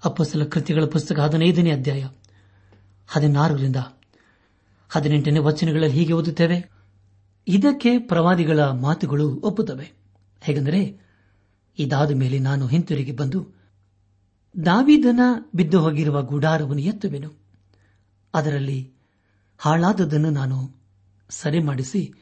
ಅಪ್ಪಸಲ 0.05 0.43
ಕೃತಿಗಳ 0.43 0.85
ಪುಸ್ತಕ 0.85 1.19
ಹದಿನೈದನೇ 1.19 1.71
ಅಧ್ಯಾಯ, 1.71 2.07
ಹದಿನಾರರಿಂದ 3.07 3.75
ಹದಿನೆಂಟನೇ 4.89 5.39
ವಚನಗಳಲ್ಲಿ 5.39 5.97
ಹೀಗೆ 5.97 6.13
ಓದುತ್ತೇವೆ, 6.13 6.71
ಇದಕ್ಕೆ 7.47 7.99
ಪ್ರವಾದಿಗಳ 7.99 8.59
ಮಾತುಗಳು 8.59 9.35
ಒಪ್ಪುತ್ತವೆ. 9.35 9.91
ಹೇಗೆಂದರೆ, 10.41 11.01
ಇದಾದ 11.79 12.11
ಮೇಲೆ 12.11 12.39
ನಾನು 12.39 12.67
ಹಿಂತಿರುಗಿ 12.67 13.11
ಬಂದು 13.11 13.47
ದಾವಿದನ 14.65 15.19
ಬಿದ್ದು 15.55 15.79
ಹೋಗಿರುವ 15.79 16.21
ಗುಡಾರವನ್ನು 16.21 16.81
ಎತ್ತುವೆನು. 16.81 17.33
ಅದರಲ್ಲಿ 18.33 18.91
ಹಾಳಾದದನ್ನು 19.57 20.29
ನಾನು 20.29 20.75
ಸರಿ 21.29 21.59
ಮಾಡಿಸಿ 21.59 22.13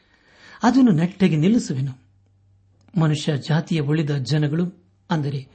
ಅದನ್ನು 0.64 0.92
ನೆಟ್ಟಗೆ 0.92 1.36
ನಿಲ್ಲಿಸುವೆನು. 1.36 2.08
ಮನುಷ್ಯ 3.00 3.38
ಜಾತಿಯ 3.38 3.80
ಉಳಿದ 3.80 4.10
ಜನಗಳು, 4.10 4.84
ಅಂದರೆ 5.10 5.48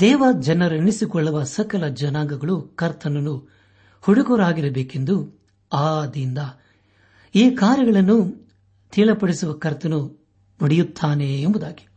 ದೇವ 0.00 0.24
ಜನರೆನಿಸಿಕೊಳ್ಳುವ 0.40 1.42
ಸಕಲ 1.42 1.88
ಜನಾಂಗಗಳು 1.88 2.62
ಕರ್ತನನ್ನು 2.62 3.48
ಹುಡುಗರಾಗಿರಬೇಕೆಂದು 4.00 5.40
ಆದಿಯಿಂದ 5.72 6.38
ಈ 7.34 7.50
ಕಾರ್ಯಗಳನ್ನು 7.50 8.48
ತಿಳಪಡಿಸುವ 8.92 9.52
ಕರ್ತನು 9.52 10.28
ನುಡಿಯುತ್ತಾನೆ 10.62 11.42
ಎಂಬುದಾಗಿ. 11.42 11.88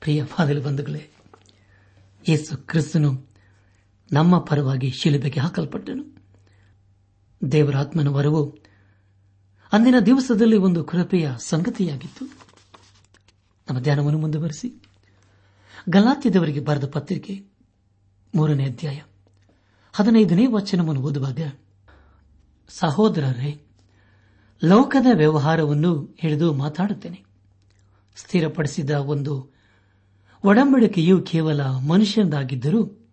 ಪ್ರಿಯ 0.00 0.24
ಬಂಧುಗಳೇ, 0.64 1.10
ಯೇಸು 2.28 2.56
ಕ್ರಿಸ್ತನು 2.56 3.26
ನಮ್ಮ 4.12 4.38
ಪರವಾಗಿ 4.38 4.90
ಶಿಲುಬೆಗೆ 4.90 5.40
ಹಾಕಲ್ಪಟ್ಟನು. 5.40 6.16
ದೇವರಾತ್ಮನ 7.52 8.08
ವರವು 8.08 8.65
ಅಂದಿನ 9.76 9.94
ದಿವಸದಲ್ಲಿ 10.06 10.56
ಒಂದು 10.56 10.84
ಕೃಪೆಯ 10.84 11.30
ಸಂಗತಿಯಾಗಿತ್ತು. 11.38 12.24
ನಮ್ಮ 13.70 13.80
ಧ್ಯಾನವನ್ನು 13.80 14.18
ಮುಂದುವರೆಸಿ. 14.18 14.82
ಗಲಾತ್ಯದವರಿಗೆ 15.88 16.60
ಬರೆದ 16.60 16.86
ಪತ್ರಿಕೆ 16.86 17.44
ಮೂರನೇ 18.34 18.64
ಅಧ್ಯಾಯ 18.64 19.00
ಹದಿನೈದನೇ 19.92 20.46
ವಚನವನ್ನು 20.46 21.00
ಓದುವಾಗ, 21.00 21.38
ಸಹೋದರರೇ, 22.68 23.66
ಲೋಕದ 24.64 25.06
ವ್ಯವಹಾರವನ್ನು 25.14 26.16
ಹಿಡಿದು 26.18 26.52
ಮಾತಾಡುತ್ತೇನೆ. 26.54 27.24
ಸ್ಥಿರಪಡಿಸಿದ 28.16 28.90
ಒಂದು 28.90 29.54
ಒಡಂಬಡಿಕೆಯು 30.44 31.22
ಕೇವಲ 31.22 31.66
ಮನುಷ್ಯನದಾಗಿದ್ದರೂ 31.66 33.08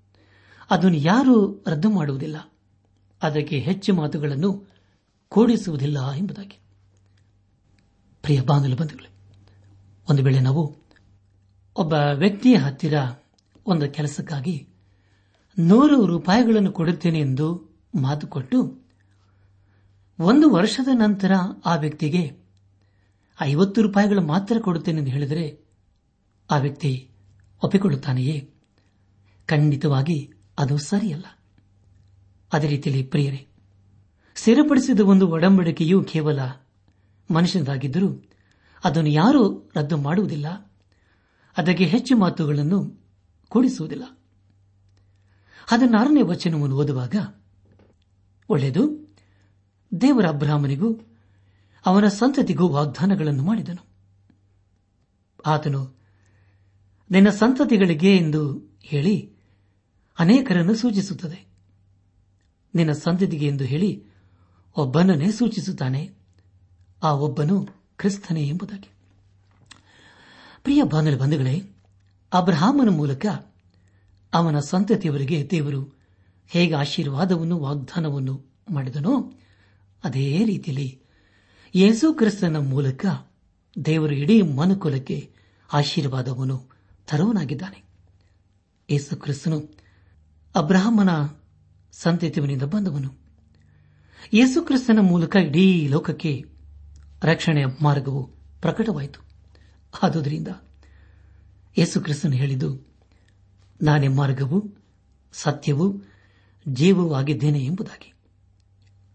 ಅದನ್ನು 0.69 0.97
ಯಾರೂ 0.97 1.63
ರದ್ದು 1.67 1.89
ಮಾಡುವುದಿಲ್ಲ 1.89 2.53
ಅದಕ್ಕೆ 3.23 3.59
ಹೆಚ್ಚು 3.59 3.93
ಮಾತುಗಳನ್ನು 3.93 4.72
ಕೂಡಿಸುವುದಿಲ್ಲ 5.33 6.11
ಎಂಬುದಾಗಿ. 6.11 6.59
ಪ್ರಿಯ 8.21 8.41
ಬಾಂಧವ 8.41 8.75
ಬಂಧುಗಳೇ, 8.75 9.09
ಒಂದು 10.09 10.23
ವೇಳೆ 10.23 10.39
ನಾವು 10.39 10.75
ಒಬ್ಬ 11.75 11.93
ವ್ಯಕ್ತಿಯ 11.93 12.55
ಹತ್ತಿರ 12.55 12.93
ಒಂದು 13.65 13.91
ಕೆಲಸಕ್ಕಾಗಿ 13.91 14.67
ನೂರು 15.59 16.05
ರೂಪಾಯಿಗಳನ್ನು 16.05 16.71
ಕೊಡುತ್ತೇನೆ 16.71 17.19
ಎಂದು 17.19 17.75
ಮಾತು 18.01 18.27
ಕೊಟ್ಟು 18.27 18.79
ಒಂದು 20.19 20.49
ವರ್ಷದ 20.49 20.87
ನಂತರ 20.93 21.31
ಆ 21.65 21.75
ವ್ಯಕ್ತಿಗೆ 21.75 22.37
ಐವತ್ತು 23.41 23.81
ರೂಪಾಯಿಗಳು 23.81 24.21
ಮಾತ್ರ 24.21 24.57
ಕೊಡುತ್ತೇನೆ 24.59 24.99
ಎಂದು 24.99 25.11
ಹೇಳಿದರೆ 25.11 25.65
ಆ 26.51 26.57
ವ್ಯಕ್ತಿ 26.57 27.09
ಒಪ್ಪಿಕೊಳ್ಳುತ್ತಾನೆಯೇ? 27.63 28.49
ಖಂಡಿತವಾಗಿ 29.47 30.31
ಅದು 30.59 30.77
ಸರಿಯಲ್ಲ. 30.77 31.25
ಅದೇ 32.53 32.67
ರೀತಿಯಲ್ಲಿ 32.67 33.03
ಪ್ರಿಯರೇ 33.03 33.47
ಸ್ಥಿರಪಡಿಸಿದ 34.35 34.99
ಒಂದು 34.99 35.27
ಒಡಂಬಡಿಕೆಯು 35.27 36.03
ಕೇವಲ 36.03 36.39
ಮನುಷ್ಯನದಾಗಿದ್ದರೂ 37.31 38.23
ಅದನ್ನು 38.83 39.09
ಯಾರೂ 39.09 39.71
ರದ್ದು 39.75 39.97
ಮಾಡುವುದಿಲ್ಲ. 39.97 40.73
ಅದಕ್ಕೆ 41.57 41.85
ಹೆಚ್ಚು 41.85 42.17
ಮಾತುಗಳನ್ನು 42.17 43.01
ಕೂಡಿಸುವುದಿಲ್ಲ. 43.49 44.03
ಹದಿನಾರನೇ 45.65 46.21
ವಚನವನ್ನು 46.21 46.75
ಓದುವಾಗ, 46.75 47.15
ಒಳ್ಳೆಯದು, 48.49 49.15
ದೇವರ 50.01 50.27
ಅಬ್ರಾಹ್ಮನಿಗೂ 50.27 50.99
ಅವನ 51.85 52.07
ಸಂತತಿಗೂ 52.07 52.67
ವಾಗ್ದಾನಗಳನ್ನು 52.67 53.43
ಮಾಡಿದನು. 53.43 53.87
ಆತನು, 55.45 55.99
ನಿನ್ನ 57.11 57.29
ಸಂತತಿಗಳಿಗೆ 57.29 58.17
ಎಂದು 58.17 58.71
ಹೇಳಿ 58.81 59.33
ಅನೇಕರನ್ನು 60.19 60.75
ಸೂಚಿಸುತ್ತದೆ. 60.75 61.45
ನಿನ್ನ 62.75 62.91
ಸಂತತಿಗೆ 62.91 63.47
ಎಂದು 63.47 63.63
ಹೇಳಿ 63.63 64.12
ಒಬ್ಬನನ್ನೇ 64.77 65.31
ಸೂಚಿಸುತ್ತಾನೆ. 65.31 66.11
ಆ 67.03 67.11
ಒಬ್ಬನು 67.11 67.67
ಕ್ರಿಸ್ತನೇ 67.97 68.47
ಎಂಬುದಾಗಿ. 68.47 68.89
ಪ್ರಿಯ 70.63 70.83
ಬಾನಲ 70.83 71.17
ಬಂಧುಗಳೇ, 71.17 71.61
ಅಬ್ರಹಾಮನ 72.33 72.89
ಮೂಲಕ 72.89 73.25
ಅವನ 74.33 74.59
ಸಂತತಿಯವರಿಗೆ 74.59 75.49
ದೇವರು 75.51 75.97
ಹೇಗೆ 76.47 76.75
ಆಶೀರ್ವಾದವನ್ನು, 76.75 77.59
ವಾಗ್ದಾನವನ್ನು 77.59 78.53
ಮಾಡಿದನೋ 78.71 79.33
ಅದೇ 80.03 80.45
ರೀತಿಯಲ್ಲಿ 80.45 81.01
ಯೇಸು 81.75 82.13
ಕ್ರಿಸ್ತನ 82.13 82.57
ಮೂಲಕ 82.57 83.05
ದೇವರು 83.85 84.13
ಇಡೀ 84.13 84.41
ಮನುಕುಲಕ್ಕೆ 84.41 85.33
ಆಶೀರ್ವಾದವನ್ನು 85.73 86.69
ತರುವನಾಗಿದ್ದಾನೆ 87.07 87.83
ಯೇಸು 88.89 89.15
ಕ್ರಿಸ್ತನು 89.15 89.77
ಅಬ್ರಾಹ್ಮನ 90.55 91.09
ಸಂತತಿಯವನಿಂದ 91.91 92.63
ಬಂದವನು. 92.63 93.22
ಯೇಸು 94.33 94.61
ಕ್ರಿಸ್ತನ 94.61 94.99
ಮೂಲಕ 95.01 95.35
ಇಡೀ 95.35 95.87
ಲೋಕಕ್ಕೆ 95.87 96.45
ರಕ್ಷಣೆಯ 97.23 97.65
ಮಾರ್ಗವು 97.81 98.23
ಪ್ರಕಟವಾಯಿತು. 98.61 99.19
ಆದುದರಿಂದ 100.03 100.47
ಯೇಸುಕ್ರಿಸ್ತನು 101.77 102.31
ಹೇಳಿದ್ದು, 102.31 102.93
ನಾನೇ 103.81 104.07
ಮಾರ್ಗವು, 104.07 104.63
ಸತ್ಯವೂ, 105.33 106.01
ಜೀವವೂ 106.67 107.13
ಆಗಿದ್ದೇನೆ 107.13 107.59
ಎಂಬುದಾಗಿ. 107.59 108.13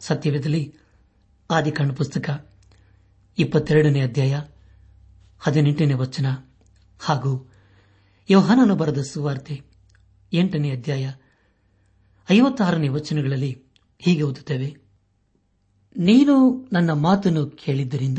ಸತ್ಯವೇದಲ್ಲಿ 0.00 0.74
ಆದಿಕಾಂಡ 1.50 1.92
ಪುಸ್ತಕ 1.92 2.54
ಇಪ್ಪತ್ತೆರಡನೇ 3.38 4.00
ಅಧ್ಯಾಯ 4.00 4.42
ಹದಿನೆಂಟನೇ 5.38 5.92
ವಚನ 5.92 6.26
ಹಾಗೂ 7.00 7.52
ಯೋಹಾನನ 8.30 8.72
ಬರೆದ 8.72 8.98
ಸುವಾರ್ತೆ 8.98 9.62
ಎಂಟನೇ 10.32 10.70
ಅಧ್ಯಾಯ 10.70 11.12
ಐವತ್ತಾರನೇ 12.32 12.88
ವಚನಗಳಲ್ಲಿ 12.88 13.62
ಹೀಗೆ 13.98 14.22
ಓದುತ್ತೇವೆ. 14.22 14.87
ನೀನು 15.98 16.68
ನನ್ನ 16.72 16.92
ಮಾತನ್ನು 16.92 17.46
ಕೇಳಿದ್ದರಿಂದ 17.46 18.18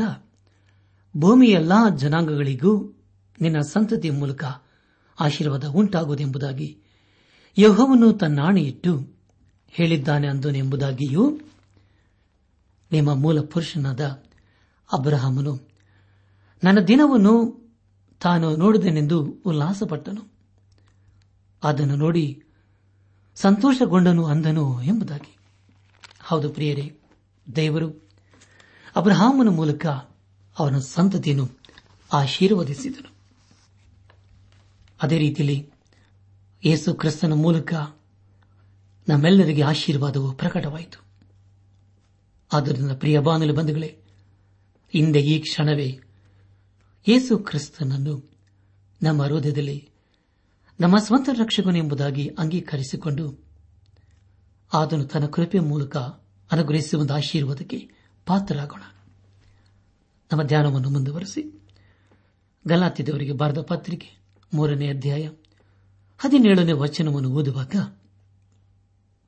ಭೂಮಿಯೆಲ್ಲಾ 1.18 1.90
ಜನಾಂಗಗಳಿಗೂ 1.90 3.02
ನಿನ್ನ 3.42 3.60
ಸಂತತಿಯ 3.60 4.12
ಮೂಲಕ 4.12 4.44
ಆಶೀರ್ವಾದ 5.20 5.66
ಉಂಟಾಗುವುದೆಂಬುದಾಗಿ 5.66 6.78
ಯಹೋವನು 7.58 8.14
ತನ್ನಾಣೆಯಿಟ್ಟು 8.14 9.14
ಹೇಳಿದ್ದಾನೆ 9.70 10.58
ಎಂಬುದಾಗಿಯೂ 10.58 11.40
ನಿಮ್ಮ 12.92 13.14
ಮೂಲ 13.14 13.42
ಪುರುಷನಾದ 13.42 14.06
ಅಬ್ರಹಾಮನು 14.94 15.70
ನನ್ನ 16.64 16.80
ದಿನವನ್ನು 16.80 17.60
ತಾನು 18.22 18.56
ನೋಡಿದನೆಂದು 18.56 19.24
ಉಲ್ಲಾಸಪಟ್ಟನು. 19.46 20.34
ಅದನ್ನು 21.64 21.96
ನೋಡಿ 21.96 22.44
ಸಂತೋಷಗೊಂಡನು 23.36 24.26
ಅಂದನು 24.26 24.82
ಎಂಬುದಾಗಿ. 24.82 25.38
ಹೌದು 26.22 26.50
ಪ್ರಿಯರೇ 26.50 26.99
ದೇವರು 27.56 28.10
ಅಬ್ರಹಾಮನ 28.96 29.50
ಮೂಲಕ 29.50 29.86
ಅವನ 30.60 30.80
ಸಂತತಿಯನ್ನು 30.80 31.50
ಆಶೀರ್ವದಿಸಿದನು. 32.14 33.16
ಅದೇ 35.04 35.18
ರೀತಿಯಲ್ಲಿ 35.18 35.72
ಯೇಸು 36.66 36.94
ಕ್ರಿಸ್ತನ 36.94 37.34
ಮೂಲಕ 37.34 37.74
ನಮ್ಮೆಲ್ಲರಿಗೆ 39.10 39.62
ಆಶೀರ್ವಾದವು 39.62 40.34
ಪ್ರಕಟವಾಯಿತು. 40.34 41.04
ಆದ್ದರಿಂದ 42.54 42.92
ಪ್ರಿಯ 42.92 43.20
ಬಾನಲು 43.20 43.54
ಬಂಧುಗಳೇ, 43.54 43.98
ಹಿಂದೆ 44.94 45.22
ಈ 45.22 45.40
ಕ್ಷಣವೇ 45.40 46.00
ಯೇಸು 47.08 47.38
ಕ್ರಿಸ್ತನನ್ನು 47.38 48.32
ನಮ್ಮ 49.04 49.24
ಹೃದಯದಲ್ಲಿ 49.24 49.90
ನಮ್ಮ 50.80 50.98
ಸ್ವಂತ 50.98 51.30
ರಕ್ಷಕನೆಂಬುದಾಗಿ 51.34 52.28
ಅಂಗೀಕರಿಸಿಕೊಂಡು 52.28 53.44
ಆತನು 54.74 55.06
ತನ್ನ 55.06 55.26
ಕೃಪೆಯ 55.26 55.62
ಮೂಲಕ 55.62 55.98
ಅನುಗ್ರಹಿಸುವ 56.52 57.02
ಒಂದು 57.02 57.14
ಆಶೀರ್ವಾದಕ್ಕೆ 57.14 57.90
ಪಾತ್ರರಾಗೋಣ. 58.26 58.82
ನಮ್ಮ 60.32 60.44
ಧ್ಯಾನವನ್ನು 60.44 60.90
ಮುಂದುವರೆಸಿ. 60.90 61.60
ಗಲಾತಿದವರಿಗೆ 62.68 63.32
ಬರೆದ 63.32 63.58
ಪತ್ರಿಕೆ 63.62 64.20
ಮೂರನೇ 64.54 64.90
ಅಧ್ಯಾಯ 64.90 65.30
ಹದಿನೇಳನೇ 66.18 66.72
ವಚನವನ್ನು 66.72 67.30
ಓದುವಾಗ 67.30 67.76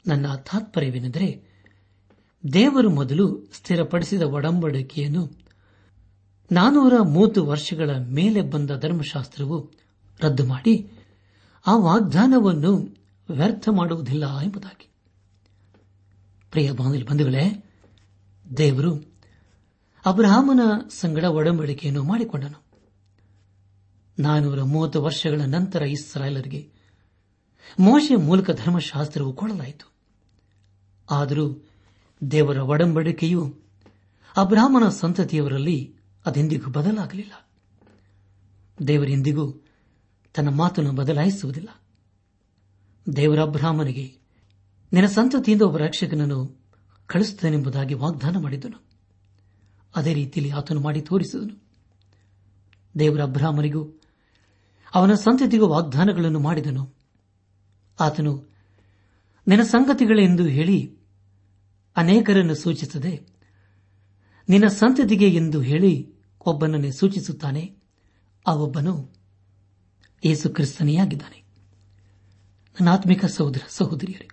ನನ್ನ 0.07 0.35
ತಾತ್ಪರ್ಯವೇನೆಂದರೆ 0.35 1.43
ದೇವರು 2.53 2.89
ಮೊದಲು 2.89 3.45
ಸ್ಥಿರಪಡಿಸಿದ 3.53 4.21
ಒಡಂಬಡಿಕೆಯನ್ನು 4.21 5.31
ನಾನೂರ 6.51 6.93
ಮೂವತ್ತು 7.01 7.45
ವರ್ಷಗಳ 7.45 7.89
ಮೇಲೆ 7.97 8.41
ಬಂದ 8.41 8.71
ಧರ್ಮಶಾಸ್ತ್ರವು 8.71 9.71
ರದ್ದು 10.19 10.45
ಮಾಡಿ 10.45 10.91
ಆ 11.67 11.77
ವಾಗ್ದಾನವನ್ನು 11.77 12.97
ವ್ಯರ್ಥ 13.29 13.69
ಮಾಡುವುದಿಲ್ಲ 13.71 14.39
ಎಂಬುದಾಗಿ. 14.39 14.90
ಪ್ರಿಯ 16.51 16.71
ಬಂಧುಗಳೇ, 16.71 17.69
ದೇವರು 18.57 19.17
ಅಬ್ರಹಾಮನ 20.05 20.59
ಸಂಗಡ 20.89 21.23
ಒಡಂಬಡಿಕೆಯನ್ನು 21.23 22.03
ಮಾಡಿಕೊಂಡನು. 22.03 22.63
ನಾನೂರ 24.19 24.61
ಮೂವತ್ತು 24.61 25.03
ವರ್ಷಗಳ 25.03 25.41
ನಂತರ 25.41 25.81
ಇಸ್ರಾಯೇಲರಿಗೆ 25.81 26.71
ಮೋಶೆ 27.79 28.15
ಮೂಲಕ 28.15 28.51
ಧರ್ಮಶಾಸ್ತ್ರವು 28.51 29.33
ಕೊಡಲಾಯಿತು. 29.33 29.91
ಆದರೂ 31.11 31.69
ದೇವರ 32.31 32.57
ಒಡಂಬಡಿಕೆಯು 32.57 33.59
ಅಬ್ರಾಹ್ಮನ 34.37 34.89
ಸಂತತಿಯವರಲ್ಲಿ 34.89 35.95
ಅದೆಂದಿಗೂ 36.25 36.71
ಬದಲಾಗಲಿಲ್ಲ. 36.71 37.49
ದೇವರೆಂದಿಗೂ 38.87 39.65
ತನ್ನ 40.33 40.49
ಮಾತನ್ನು 40.49 40.91
ಬದಲಾಯಿಸುವುದಿಲ್ಲ. 40.91 41.81
ದೇವರ 43.15 43.41
ಅಬ್ರಾಹ್ಮನಿಗೆ 43.41 44.20
ನಿನ್ನ 44.93 45.07
ಸಂತತಿಯಿಂದ 45.07 45.61
ಒಬ್ಬ 45.61 45.77
ರಕ್ಷಕನನ್ನು 45.77 46.61
ಕಳಿಸುತ್ತೇನೆಂಬುದಾಗಿ 47.05 47.93
ವಾಗ್ದಾನ 47.93 48.37
ಮಾಡಿದನು. 48.37 48.83
ಅದೇ 49.95 50.13
ರೀತಿಯಲ್ಲಿ 50.13 50.53
ಆತನು 50.53 50.79
ಮಾಡಿ 50.79 51.01
ತೋರಿಸಿದನು. 51.01 51.63
ದೇವರ 52.99 53.23
ಅಬ್ರಾಹ್ಮನಿಗೂ 53.23 54.01
ಅವನ 54.95 55.13
ಸಂತತಿಗೂ 55.13 55.67
ವಾಗ್ದಾನಗಳನ್ನು 55.67 56.39
ಮಾಡಿದನು. 56.39 56.95
ಆತನು, 57.99 58.49
ನಿನ್ನ 59.47 59.63
ಸಂಗತಿಗಳೆಂದು 59.63 60.45
ಹೇಳಿ 60.45 60.97
ಅನೇಕರನ್ನು 61.95 62.55
ಸೂಚಿಸದೆ, 62.55 63.27
ನಿನ್ನ 64.49 64.67
ಸಂತತಿಗೆ 64.67 65.29
ಎಂದು 65.29 65.61
ಹೇಳಿ 65.61 66.13
ಒಬ್ಬನನ್ನೇ 66.45 66.91
ಸೂಚಿಸುತ್ತಾನೆ. 66.91 67.75
ಆ 68.47 68.53
ಒಬ್ಬನು 68.53 69.15
ಯೇಸು 70.25 70.49
ಕ್ರಿಸ್ತನಿಯಾಗಿದ್ದಾನೆ. 70.49 71.43
ನನ್ನ 72.71 72.89
ಆತ್ಮಿಕ 72.89 73.25
ಸಹೋದರ 73.25 73.61
ಸಹೋದರಿಯರೇ 73.69 74.30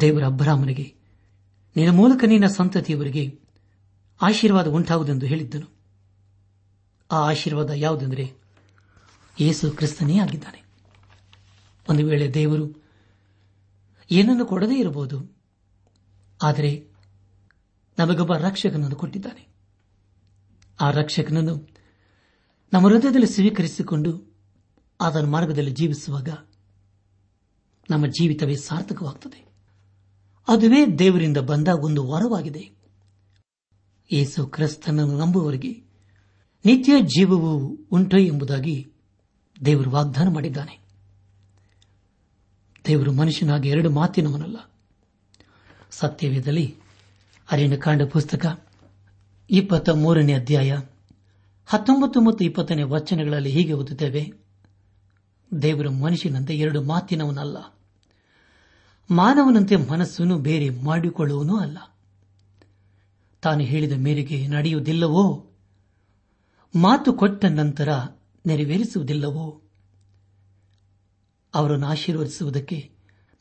ದೇವರ 0.00 0.24
ಅಬ್ಬರಾಮನಿಗೆ 0.26 0.94
ನಿನ್ನ 1.76 1.96
ಮೂಲಕ 1.96 2.24
ನಿನ್ನ 2.26 2.46
ಸಂತತಿಯವರಿಗೆ 2.46 3.40
ಆಶೀರ್ವಾದ 4.22 4.66
ಉಂಟಾಗುವುದೆಂದು 4.66 5.26
ಹೇಳಿದ್ದನು. 5.26 5.68
ಆ 7.10 7.28
ಆಶೀರ್ವಾದ 7.30 7.70
ಯಾವುದೆಂದರೆ 7.70 8.32
ಯೇಸು 9.40 9.70
ಕ್ರಿಸ್ತನೇ 9.70 10.18
ಆಗಿದ್ದಾನೆ. 10.18 10.64
ಒಂದು 11.90 12.06
ವೇಳೆ 12.06 12.34
ದೇವರು 12.34 12.82
ಏನನ್ನು 14.10 14.46
ಕೊಡದೇ 14.46 14.78
ಇರಬಹುದು, 14.78 15.36
ಆದರೆ 16.42 16.88
ನಮಗೊಬ್ಬ 17.98 18.34
ರಕ್ಷಕನನ್ನು 18.36 18.96
ಕೊಟ್ಟಿದ್ದಾನೆ. 18.96 19.46
ಆ 20.80 20.90
ರಕ್ಷಕನನ್ನು 20.90 21.68
ನಮ್ಮ 22.72 22.88
ಹೃದಯದಲ್ಲಿ 22.88 23.26
ಸ್ವೀಕರಿಸಿಕೊಂಡು 23.26 24.36
ಆತನ 25.00 25.26
ಮಾರ್ಗದಲ್ಲಿ 25.26 25.70
ಜೀವಿಸುವಾಗ 25.70 26.28
ನಮ್ಮ 27.90 28.06
ಜೀವಿತವೇ 28.06 28.56
ಸಾರ್ಥಕವಾಗುತ್ತದೆ 28.56 29.45
ಅದುವೇ 30.48 30.86
ದೇವರಿಂದ 30.86 31.36
ಬಂದ 31.36 31.68
ಒಂದು 31.68 32.06
ವರವಾಗಿದೆ. 32.06 32.70
ಯೇಸು 34.12 34.46
ಕ್ರಿಸ್ತನನ್ನು 34.46 35.18
ನಂಬುವವರಿಗೆ 35.18 35.72
ನಿತ್ಯ 36.64 37.00
ಜೀವವು 37.00 37.78
ಉಂಟು 37.90 38.18
ಎಂಬುದಾಗಿ 38.18 38.92
ದೇವರು 39.64 39.90
ವಾಗ್ದಾನ 39.90 40.28
ಮಾಡಿದ್ದಾನೆ. 40.28 40.78
ದೇವರು 42.86 43.12
ಮನುಷ್ಯನಾಗಿ 43.12 43.68
ಎರಡು 43.68 43.90
ಮಾತಿನವನಲ್ಲ. 43.90 44.56
ಸತ್ಯವೇದಲ್ಲಿ 45.90 46.76
ಕಾಂಡ 47.78 48.02
ಪುಸ್ತಕ 48.02 48.66
ಇಪ್ಪತ್ತ 49.50 49.90
ಮೂರನೇ 49.90 50.32
ಅಧ್ಯಾಯ 50.32 50.78
ಹತ್ತೊಂಬತ್ತು 51.66 52.20
ಮತ್ತು 52.20 52.44
ಇಪ್ಪತ್ತನೇ 52.44 52.82
ವಚನಗಳಲ್ಲಿ 52.82 53.50
ಹೀಗೆ 53.50 53.72
ಓದುತ್ತೇವೆ 53.72 54.32
ದೇವರು 55.62 55.90
ಮನುಷ್ಯನಂತೆ 55.92 56.58
ಎರಡು 56.58 56.82
ಮಾತಿನವನಲ್ಲ 56.82 57.75
ಮಾನವನಂತೆ 59.10 59.76
ಮನಸ್ಸನ್ನು 59.76 60.38
ಬೇರೆ 60.38 60.70
ಮಾಡಿಕೊಳ್ಳುವನೂ 60.70 61.56
ಅಲ್ಲ. 61.56 61.78
ತಾನು 63.42 63.60
ಹೇಳಿದ 63.60 63.92
ಮೇರೆಗೆ 63.92 64.46
ನಡೆಯುವುದಿಲ್ಲವೋ? 64.46 65.50
ಮಾತು 66.74 67.12
ಕೊಟ್ಟ 67.12 67.44
ನಂತರ 67.44 67.88
ನೆರವೇರಿಸುವುದಿಲ್ಲವೋ? 68.46 69.62
ಅವರನ್ನು 71.54 71.86
ಆಶೀರ್ವದಿಸುವುದಕ್ಕೆ 71.86 72.90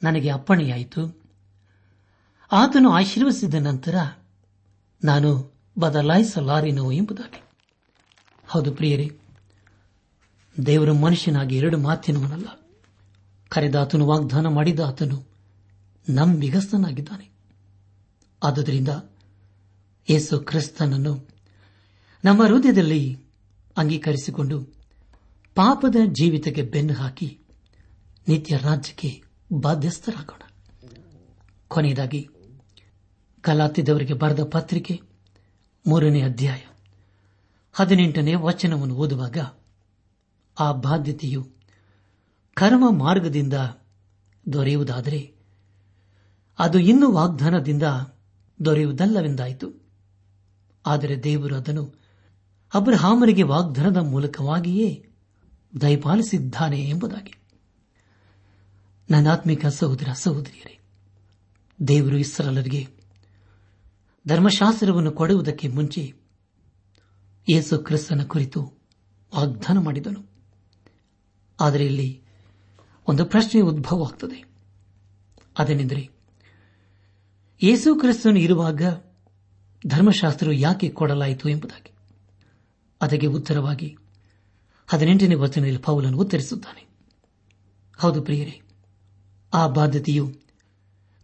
ನನಗೆ 0.04 0.30
ಅಪ್ಪಣೆಯಾಯಿತು. 0.30 1.22
ಆತನು 2.52 2.92
ಆಶೀರ್ವದಿಸಿದ 2.92 3.54
ನಂತರ 3.54 3.96
ನಾನು 5.04 5.54
ಬದಲಾಯಿಸಲಾರೆನೋ 5.80 6.92
ಎಂಬುದಾಗಿ. 6.92 7.44
ಹೌದು 8.48 8.72
ಪ್ರಿಯರೇ, 8.72 9.18
ದೇವರ 10.66 10.92
ಮನುಷ್ಯನಾಗಿ 10.92 11.58
ಎರಡು 11.58 11.78
ಮಾತಿನವನಲ್ಲ. 11.78 12.48
ಕರೆದಾತನು 13.50 14.08
ವಾಗ್ದಾನ 14.08 14.48
ಮಾಡಿದ 14.48 14.80
ಆತನು 14.80 15.35
ನಂಬಿಗಸ್ತನಾಗಿದ್ದಾನೆ 16.10 17.30
ಆದುದರಿಂದ 18.44 18.88
ಯೇಸು 20.10 20.40
ಕ್ರಿಸ್ತನನ್ನು 20.40 21.28
ನಮ್ಮ 22.26 22.44
ಹೃದಯದಲ್ಲಿ 22.44 23.14
ಅಂಗೀಕರಿಸಿಕೊಂಡು 23.78 24.64
ಪಾಪದ 25.56 25.96
ಜೀವಿತಕ್ಕೆ 26.06 26.62
ಬೆನ್ನು 26.62 26.94
ಹಾಕಿ 26.94 27.40
ನಿತ್ಯ 28.28 28.58
ರಾಜ್ಯಕ್ಕೆ 28.58 29.24
ಬಾಧ್ಯಸ್ಥರಾಗೋಣ. 29.54 30.42
ಕೊನೆಯದಾಗಿ 31.68 32.30
ಕಲಾತಿದವರಿಗೆ 33.42 34.14
ಬರೆದ 34.14 34.44
ಪತ್ರಿಕೆ 34.44 35.00
ಮೂರನೇ 35.88 36.22
ಅಧ್ಯಾಯ 36.22 36.60
ಹದಿನೆಂಟನೇ 37.74 38.36
ವಚನವನ್ನು 38.36 38.96
ಓದುವಾಗ 38.96 39.38
ಆ 40.60 40.72
ಬಾಧ್ಯತೆಯು 40.72 41.50
ಕರ್ಮ 42.54 42.90
ಮಾರ್ಗದಿಂದ 42.90 43.54
ದೊರೆಯುವುದಾದರೆ 44.54 45.35
ಅದು 46.60 46.80
ಇನ್ನೂ 46.80 47.12
ವಾಗ್ದಾನದಿಂದ 47.12 47.84
ದೊರೆಯುವುದಲ್ಲವೆಂದಾಯಿತು. 48.66 49.86
ಆದರೆ 50.86 51.24
ದೇವರು 51.24 51.56
ಅದನ್ನು 51.56 51.94
ಅಬ್ರಹಾಮರಿಗೆ 52.74 53.44
ವಾಗ್ದಾನದ 53.44 53.98
ಮೂಲಕವಾಗಿಯೇ 53.98 55.10
ದಯಪಾಲಿಸಿದ್ದಾನೆ 55.82 56.90
ಎಂಬುದಾಗಿ. 56.90 57.34
ನನ್ನಾತ್ಮಿಕ 59.10 59.66
ಸಹೋದರ 59.66 60.08
ಸಹೋದರಿಯರೇ, 60.14 60.80
ದೇವರು 61.88 62.18
ಇಸ್ರಲರಿಗೆ 62.18 62.88
ಧರ್ಮಶಾಸ್ತ್ರವನ್ನು 64.28 65.12
ಕೊಡುವುದಕ್ಕೆ 65.12 65.68
ಮುಂಚೆ 65.68 66.14
ಯೇಸು 67.50 67.80
ಕ್ರಿಸ್ತನ 67.80 68.24
ಕುರಿತು 68.24 68.62
ವಾಗ್ದಾನ 69.36 69.78
ಮಾಡಿದನು. 69.78 70.32
ಆದರೆ 71.60 71.86
ಇಲ್ಲಿ 71.86 72.24
ಒಂದು 73.08 73.26
ಪ್ರಶ್ನೆ 73.26 73.62
ಉದ್ಭವವಾಗುತ್ತದೆ 73.62 74.46
ಅದೇನೆಂದರೆ 75.58 76.15
ಯೇಸು 77.64 77.96
ಕ್ರಿಸ್ತನು 77.96 78.40
ಇರುವಾಗ 78.40 78.82
ಧರ್ಮಶಾಸ್ತ್ರ 79.88 80.52
ಯಾಕೆ 80.52 80.90
ಕೊಡಲಾಯಿತು 80.90 81.50
ಎಂಬುದಾಗಿ. 81.50 81.92
ಅದಕ್ಕೆ 83.02 83.28
ಉತ್ತರವಾಗಿ 83.28 83.98
ಹದಿನೆಂಟನೇ 84.88 85.36
ವಚನದಲ್ಲಿ 85.36 85.78
ಪೌಲನು 85.78 86.18
ಉತ್ತರಿಸುತ್ತಾನೆ. 86.18 86.88
ಹೌದು 87.98 88.22
ಪ್ರಿಯರೇ, 88.22 88.62
ಆ 89.54 89.68
ಬಾಧ್ಯತೆಯು 89.68 90.34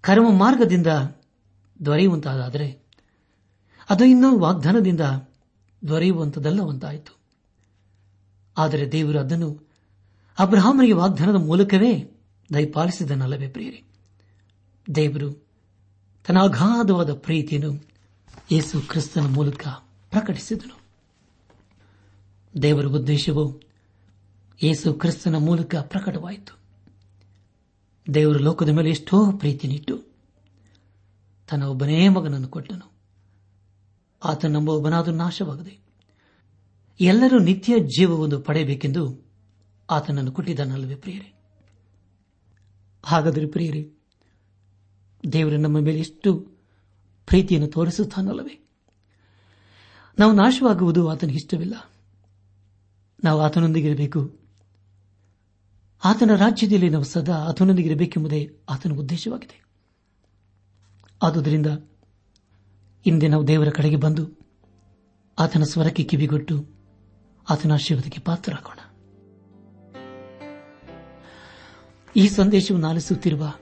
ಕರ್ಮ 0.02 0.38
ಮಾರ್ಗದಿಂದ 0.38 0.88
ದೊರೆಯುವಂತಾದರೆ 1.86 2.84
ಅದು 3.90 4.06
ಇನ್ನೂ 4.06 4.40
ವಾಗ್ದಾನದಿಂದ 4.40 5.02
ದೊರೆಯುವಂತದಲ್ಲವಂತಾಯಿತು. 5.88 7.18
ಆದರೆ 8.58 8.92
ದೇವರು 8.92 9.20
ಅದನ್ನು 9.20 9.70
ಅಬ್ರಹಾಮನಿಗೆ 10.40 10.94
ವಾಗ್ದಾನದ 10.94 11.36
ಮೂಲಕವೇ 11.36 12.22
ದಯಪಾಲಿಸಿದನಲ್ಲವೇ 12.54 13.48
ಪ್ರಿಯರೇ? 13.48 13.84
ದೇವರು 14.96 15.51
ತನ್ನ 16.24 16.40
ಅಗಾಧವಾದ 16.40 17.14
ಪ್ರೀತಿಯನ್ನು 17.14 17.86
ಯೇಸು 18.52 18.82
ಕ್ರಿಸ್ತನ 18.82 19.22
ಮೂಲಕ 19.22 19.68
ಪ್ರಕಟಿಸಿದನು. 20.10 20.82
ದೇವರ 22.62 22.86
ಉದ್ದೇಶವು 22.86 23.62
ಯೇಸು 24.64 24.94
ಕ್ರಿಸ್ತನ 24.94 25.36
ಮೂಲಕ 25.36 25.76
ಪ್ರಕಟವಾಯಿತು. 25.76 26.60
ದೇವರ 28.14 28.38
ಲೋಕದ 28.38 28.70
ಮೇಲೆ 28.70 28.90
ಎಷ್ಟೋ 28.90 29.32
ಪ್ರೀತಿನಿಟ್ಟು 29.32 30.04
ತನ್ನ 31.50 31.64
ಒಬ್ಬನೇ 31.64 32.10
ಮಗನನ್ನು 32.10 32.48
ಕೊಟ್ಟನು. 32.48 32.92
ಆತ 34.24 34.46
ನಮ್ಮ 34.46 34.70
ಒಬ್ಬನಾದರೂ 34.70 35.16
ನಾಶವಾಗದೆ 35.16 35.80
ಎಲ್ಲರೂ 37.00 37.40
ನಿತ್ಯ 37.40 37.80
ಜೀವವನ್ನು 37.80 38.40
ಪಡೆಯಬೇಕೆಂದು 38.40 39.26
ಆತನನ್ನು 39.90 40.32
ಕೊಟ್ಟಿದ್ದಾನಲ್ಲವೇ 40.32 40.96
ಪ್ರಿಯರೇ? 40.96 41.34
ಹಾಗಾದರೆ 43.06 43.46
ಪ್ರಿಯರೇ 43.46 43.92
ದೇವರು 45.34 45.58
ನಮ್ಮ 45.58 45.80
ಮೇಲೆ 45.80 46.00
ಎಷ್ಟು 46.00 46.52
ಪ್ರೀತಿಯನ್ನು 47.26 47.70
ತೋರಿಸುತ್ತಾನಲ್ಲವೇ? 47.70 48.70
ನಾವು 50.20 50.32
ನಾಶವಾಗುವುದು 50.32 51.10
ಆತನಿಗೆ 51.10 51.38
ಇಷ್ಟವಿಲ್ಲ. 51.38 51.92
ನಾವು 53.24 53.42
ಆತನೊಂದಿಗಿರಬೇಕು. 53.42 54.40
ಆತನ 56.04 56.36
ರಾಜ್ಯದಲ್ಲಿ 56.36 56.90
ನಾವು 56.90 57.04
ಸದಾ 57.04 57.36
ಆತನೊಂದಿಗಿರಬೇಕೆಂಬುದೇ 57.36 58.60
ಆತನ 58.70 58.92
ಉದ್ದೇಶವಾಗಿದೆ. 58.92 59.66
ಆದುದರಿಂದ 61.24 61.68
ಹಿಂದೆ 63.06 63.28
ನಾವು 63.28 63.48
ದೇವರ 63.48 63.70
ಕಡೆಗೆ 63.70 63.96
ಬಂದು 63.96 64.40
ಆತನ 65.40 65.64
ಸ್ವರಕ್ಕೆ 65.64 66.04
ಕಿವಿಗೊಟ್ಟು 66.04 66.70
ಆತನ 67.50 67.74
ಆಶೀರ್ವಾದಕ್ಕೆ 67.74 68.22
ಪಾತ್ರರಾಗೋಣ. 68.22 68.80
ಈ 72.16 72.28
ಸಂದೇಶವನ್ನು 72.30 72.88
ಆಲಿಸುತ್ತಿರುವ 72.88 73.54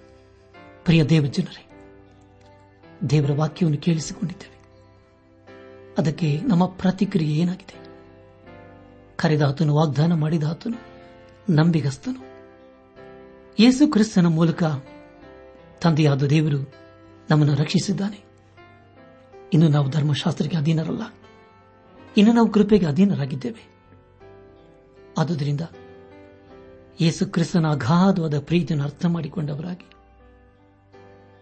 ಪ್ರಿಯ 0.85 1.03
ದೇವಜನರೇ 1.03 1.65
ದೇವರ 3.09 3.31
ವಾಕ್ಯವನ್ನು 3.31 3.81
ಕೇಳಿಸಿಕೊಂಡಿದ್ದೇವೆ. 3.81 4.59
ಅದಕ್ಕೆ 5.97 6.41
ನಮ್ಮ 6.41 6.65
ಪ್ರತಿಕ್ರಿಯೆ 6.65 7.37
ಏನಾಗಿದೆ? 7.37 7.79
ಕರೆದಾತನು 9.15 9.75
ವಾಗ್ದಾನ 9.75 10.13
ಮಾಡಿದಾತನು 10.13 10.77
ನಂಬಿಗಸ್ತನು. 11.53 12.29
ಯೇಸು 13.59 13.91
ಕ್ರಿಸ್ತನ 13.91 14.25
ಮೂಲಕ 14.25 14.63
ತಂದೆಯಾದ 15.81 16.23
ದೇವರು 16.23 16.73
ನಮ್ಮನ್ನು 17.29 17.55
ರಕ್ಷಿಸಿದ್ದಾನೆ. 17.55 18.23
ಇನ್ನು 19.53 19.67
ನಾವು 19.67 19.89
ಧರ್ಮಶಾಸ್ತ್ರಕ್ಕೆ 19.89 20.57
ಅಧೀನರಲ್ಲ. 20.57 21.01
ಇನ್ನು 22.17 22.33
ನಾವು 22.33 22.51
ಕೃಪೆಗೆ 22.51 22.85
ಅಧೀನರಾಗಿದ್ದೇವೆ. 22.85 23.69
ಆದುದರಿಂದ 25.17 25.61
ಯೇಸು 27.01 27.25
ಕ್ರಿಸ್ತನ 27.25 27.65
ಅಗಾಧವಾದ 27.67 28.39
ಪ್ರೀತಿಯನ್ನು 28.39 28.85
ಅರ್ಥ 28.85 29.05
ಮಾಡಿಕೊಂಡವರಾಗಿ 29.05 29.85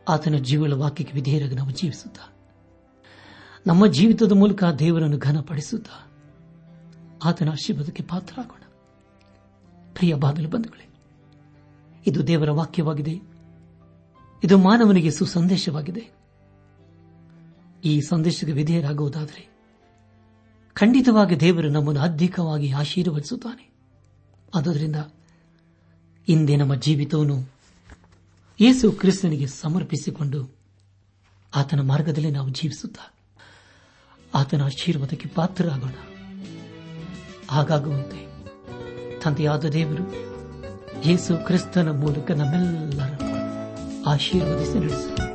ಆತನ 0.07 0.35
ಜೀವಳ 0.35 0.73
ವಾಕ್ಯಕ್ಕೆ 0.73 1.15
ವಿಧೇಯರಾಗಿ 1.15 1.55
ನಾವು 1.55 1.71
ಜೀವಿಸುತ್ತ. 1.71 2.19
ನಮ್ಮ 3.67 3.87
ಜೀವಿತದ 3.87 4.31
ಮೂಲಕ 4.31 4.63
ದೇವರನ್ನು 4.63 5.17
ಘನಪಡಿಸುತ್ತ 5.17 5.87
ಆತನ 7.23 7.49
ಆಶೀರ್ವಾದಕ್ಕೆ 7.49 8.03
ಪಾತ್ರರಾಗೋಣ. 8.03 8.61
ಪ್ರಿಯ 9.93 10.13
ಬಾಗಿಲು 10.13 10.49
ಬಂಧುಗಳೇ, 10.49 10.89
ಇದು 12.07 12.27
ದೇವರ 12.27 12.51
ವಾಕ್ಯವಾಗಿದೆ. 12.51 13.21
ಇದು 14.43 14.57
ಮಾನವನಿಗೆ 14.57 15.11
ಸುಸಂದೇಶವಾಗಿದೆ. 15.11 16.17
ಈ 17.85 18.01
ಸಂದೇಶಕ್ಕೆ 18.01 18.51
ವಿಧೇಯರಾಗುವುದಾದರೆ 18.51 19.49
ಖಂಡಿತವಾಗಿ 20.73 21.39
ದೇವರು 21.39 21.69
ನಮ್ಮನ್ನು 21.69 22.01
ಅಧಿಕವಾಗಿ 22.01 22.71
ಆಶೀರ್ವದಿಸುತ್ತಾನೆ. 22.71 23.73
ಆದುದರಿಂದ 24.55 24.95
ಇಂದೇ 26.27 26.55
ನಮ್ಮ 26.55 26.75
ಜೀವಿತವನ್ನು 26.75 27.56
ಯೇಸು 28.59 28.91
ಕ್ರಿಸ್ತನಿಗೆ 28.91 29.47
ಸಮರ್ಪಿಸಿಕೊಂಡು 29.47 30.55
ಆತನ 31.55 31.81
ಮಾರ್ಗದಲ್ಲಿ 31.81 32.31
ನಾವು 32.31 32.49
ಜೀವಿಸುತ್ತಾ 32.49 33.13
ಆತನ 34.33 34.63
ಆಶೀರ್ವಾದಕ್ಕೆ 34.63 35.29
ಪಾತ್ರರಾಗೋಣ. 35.29 35.93
ಹಾಗಾಗುವಂತೆ 37.49 38.19
ತಂದೆಯಾದ 39.19 39.65
ದೇವರು 39.65 40.03
ಯೇಸು 41.05 41.45
ಕ್ರಿಸ್ತನ 41.45 41.89
ಮೂಲಕ 41.91 42.31
ನಮ್ಮೆಲ್ಲರನ್ನು 42.31 43.31
ಆಶೀರ್ವದಿಸಿ 44.09 44.79
ನಡೆಸುತ್ತಾರೆ 44.79 45.26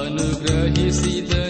ಅನುಗ್ರಹಿಸಿದ 0.00 1.49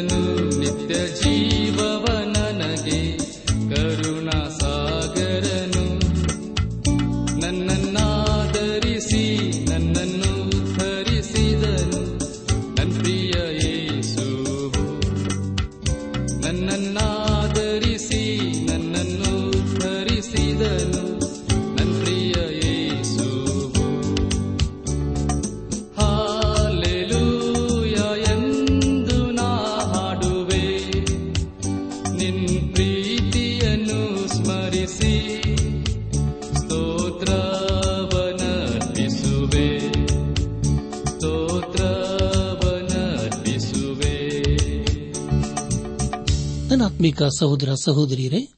ಸಹೋದರ 47.39 47.75
ಸಹೋದರಿಯರೇ, 47.75 48.49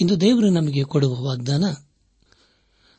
ಇಂದು 0.00 0.20
ದೇವರು 0.20 0.50
ನಮಗೆ 0.50 0.84
ಕೊಡುವ 0.84 1.14
ವಾಗ್ದಾನ, 1.14 1.64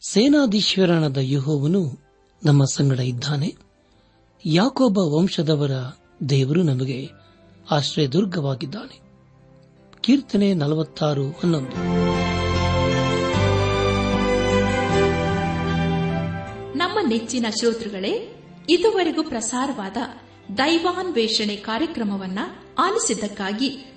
ಸೇನಾಧೀಶ್ವರನಾದ 0.10 1.17
ಯಹೋವನು 1.22 2.00
ನಮ್ಮ 2.46 2.63
ಸಂಗಡ 2.65 3.00
ಇದ್ದಾನೆ. 3.00 3.56
ಯಾಕೊಬ್ಬ 4.46 4.98
ವಂಶದವರ 4.98 5.72
ದೇವರು 6.30 6.63
ನಮಗೆ 6.63 7.10
ಆಶ್ರಯದುರ್ಗವಾಗಿದ್ದಾನೆ. 7.72 9.02
ಕೀರ್ತನೆ 10.02 10.54
ನಲವತ್ತಾರು 10.54 11.30
ಹನ್ನೊಂದು. 11.30 11.70
ನಮ್ಮ 16.78 17.00
ನೆಚ್ಚಿನ 17.08 17.46
ಶ್ರೋತೃಗಳೇ, 17.60 18.43
ಇದುವರೆಗೂ 18.70 19.24
ಪ್ರಸಾರವಾದ 19.24 19.98
ದೈವಾನ್ವೇಷಣೆ 20.58 21.56
ಕಾರ್ಯಕ್ರಮವನ್ನ 21.56 22.39
ಆಲಿಸಿದ್ದಕ್ಕಾಗಿ 22.80 23.96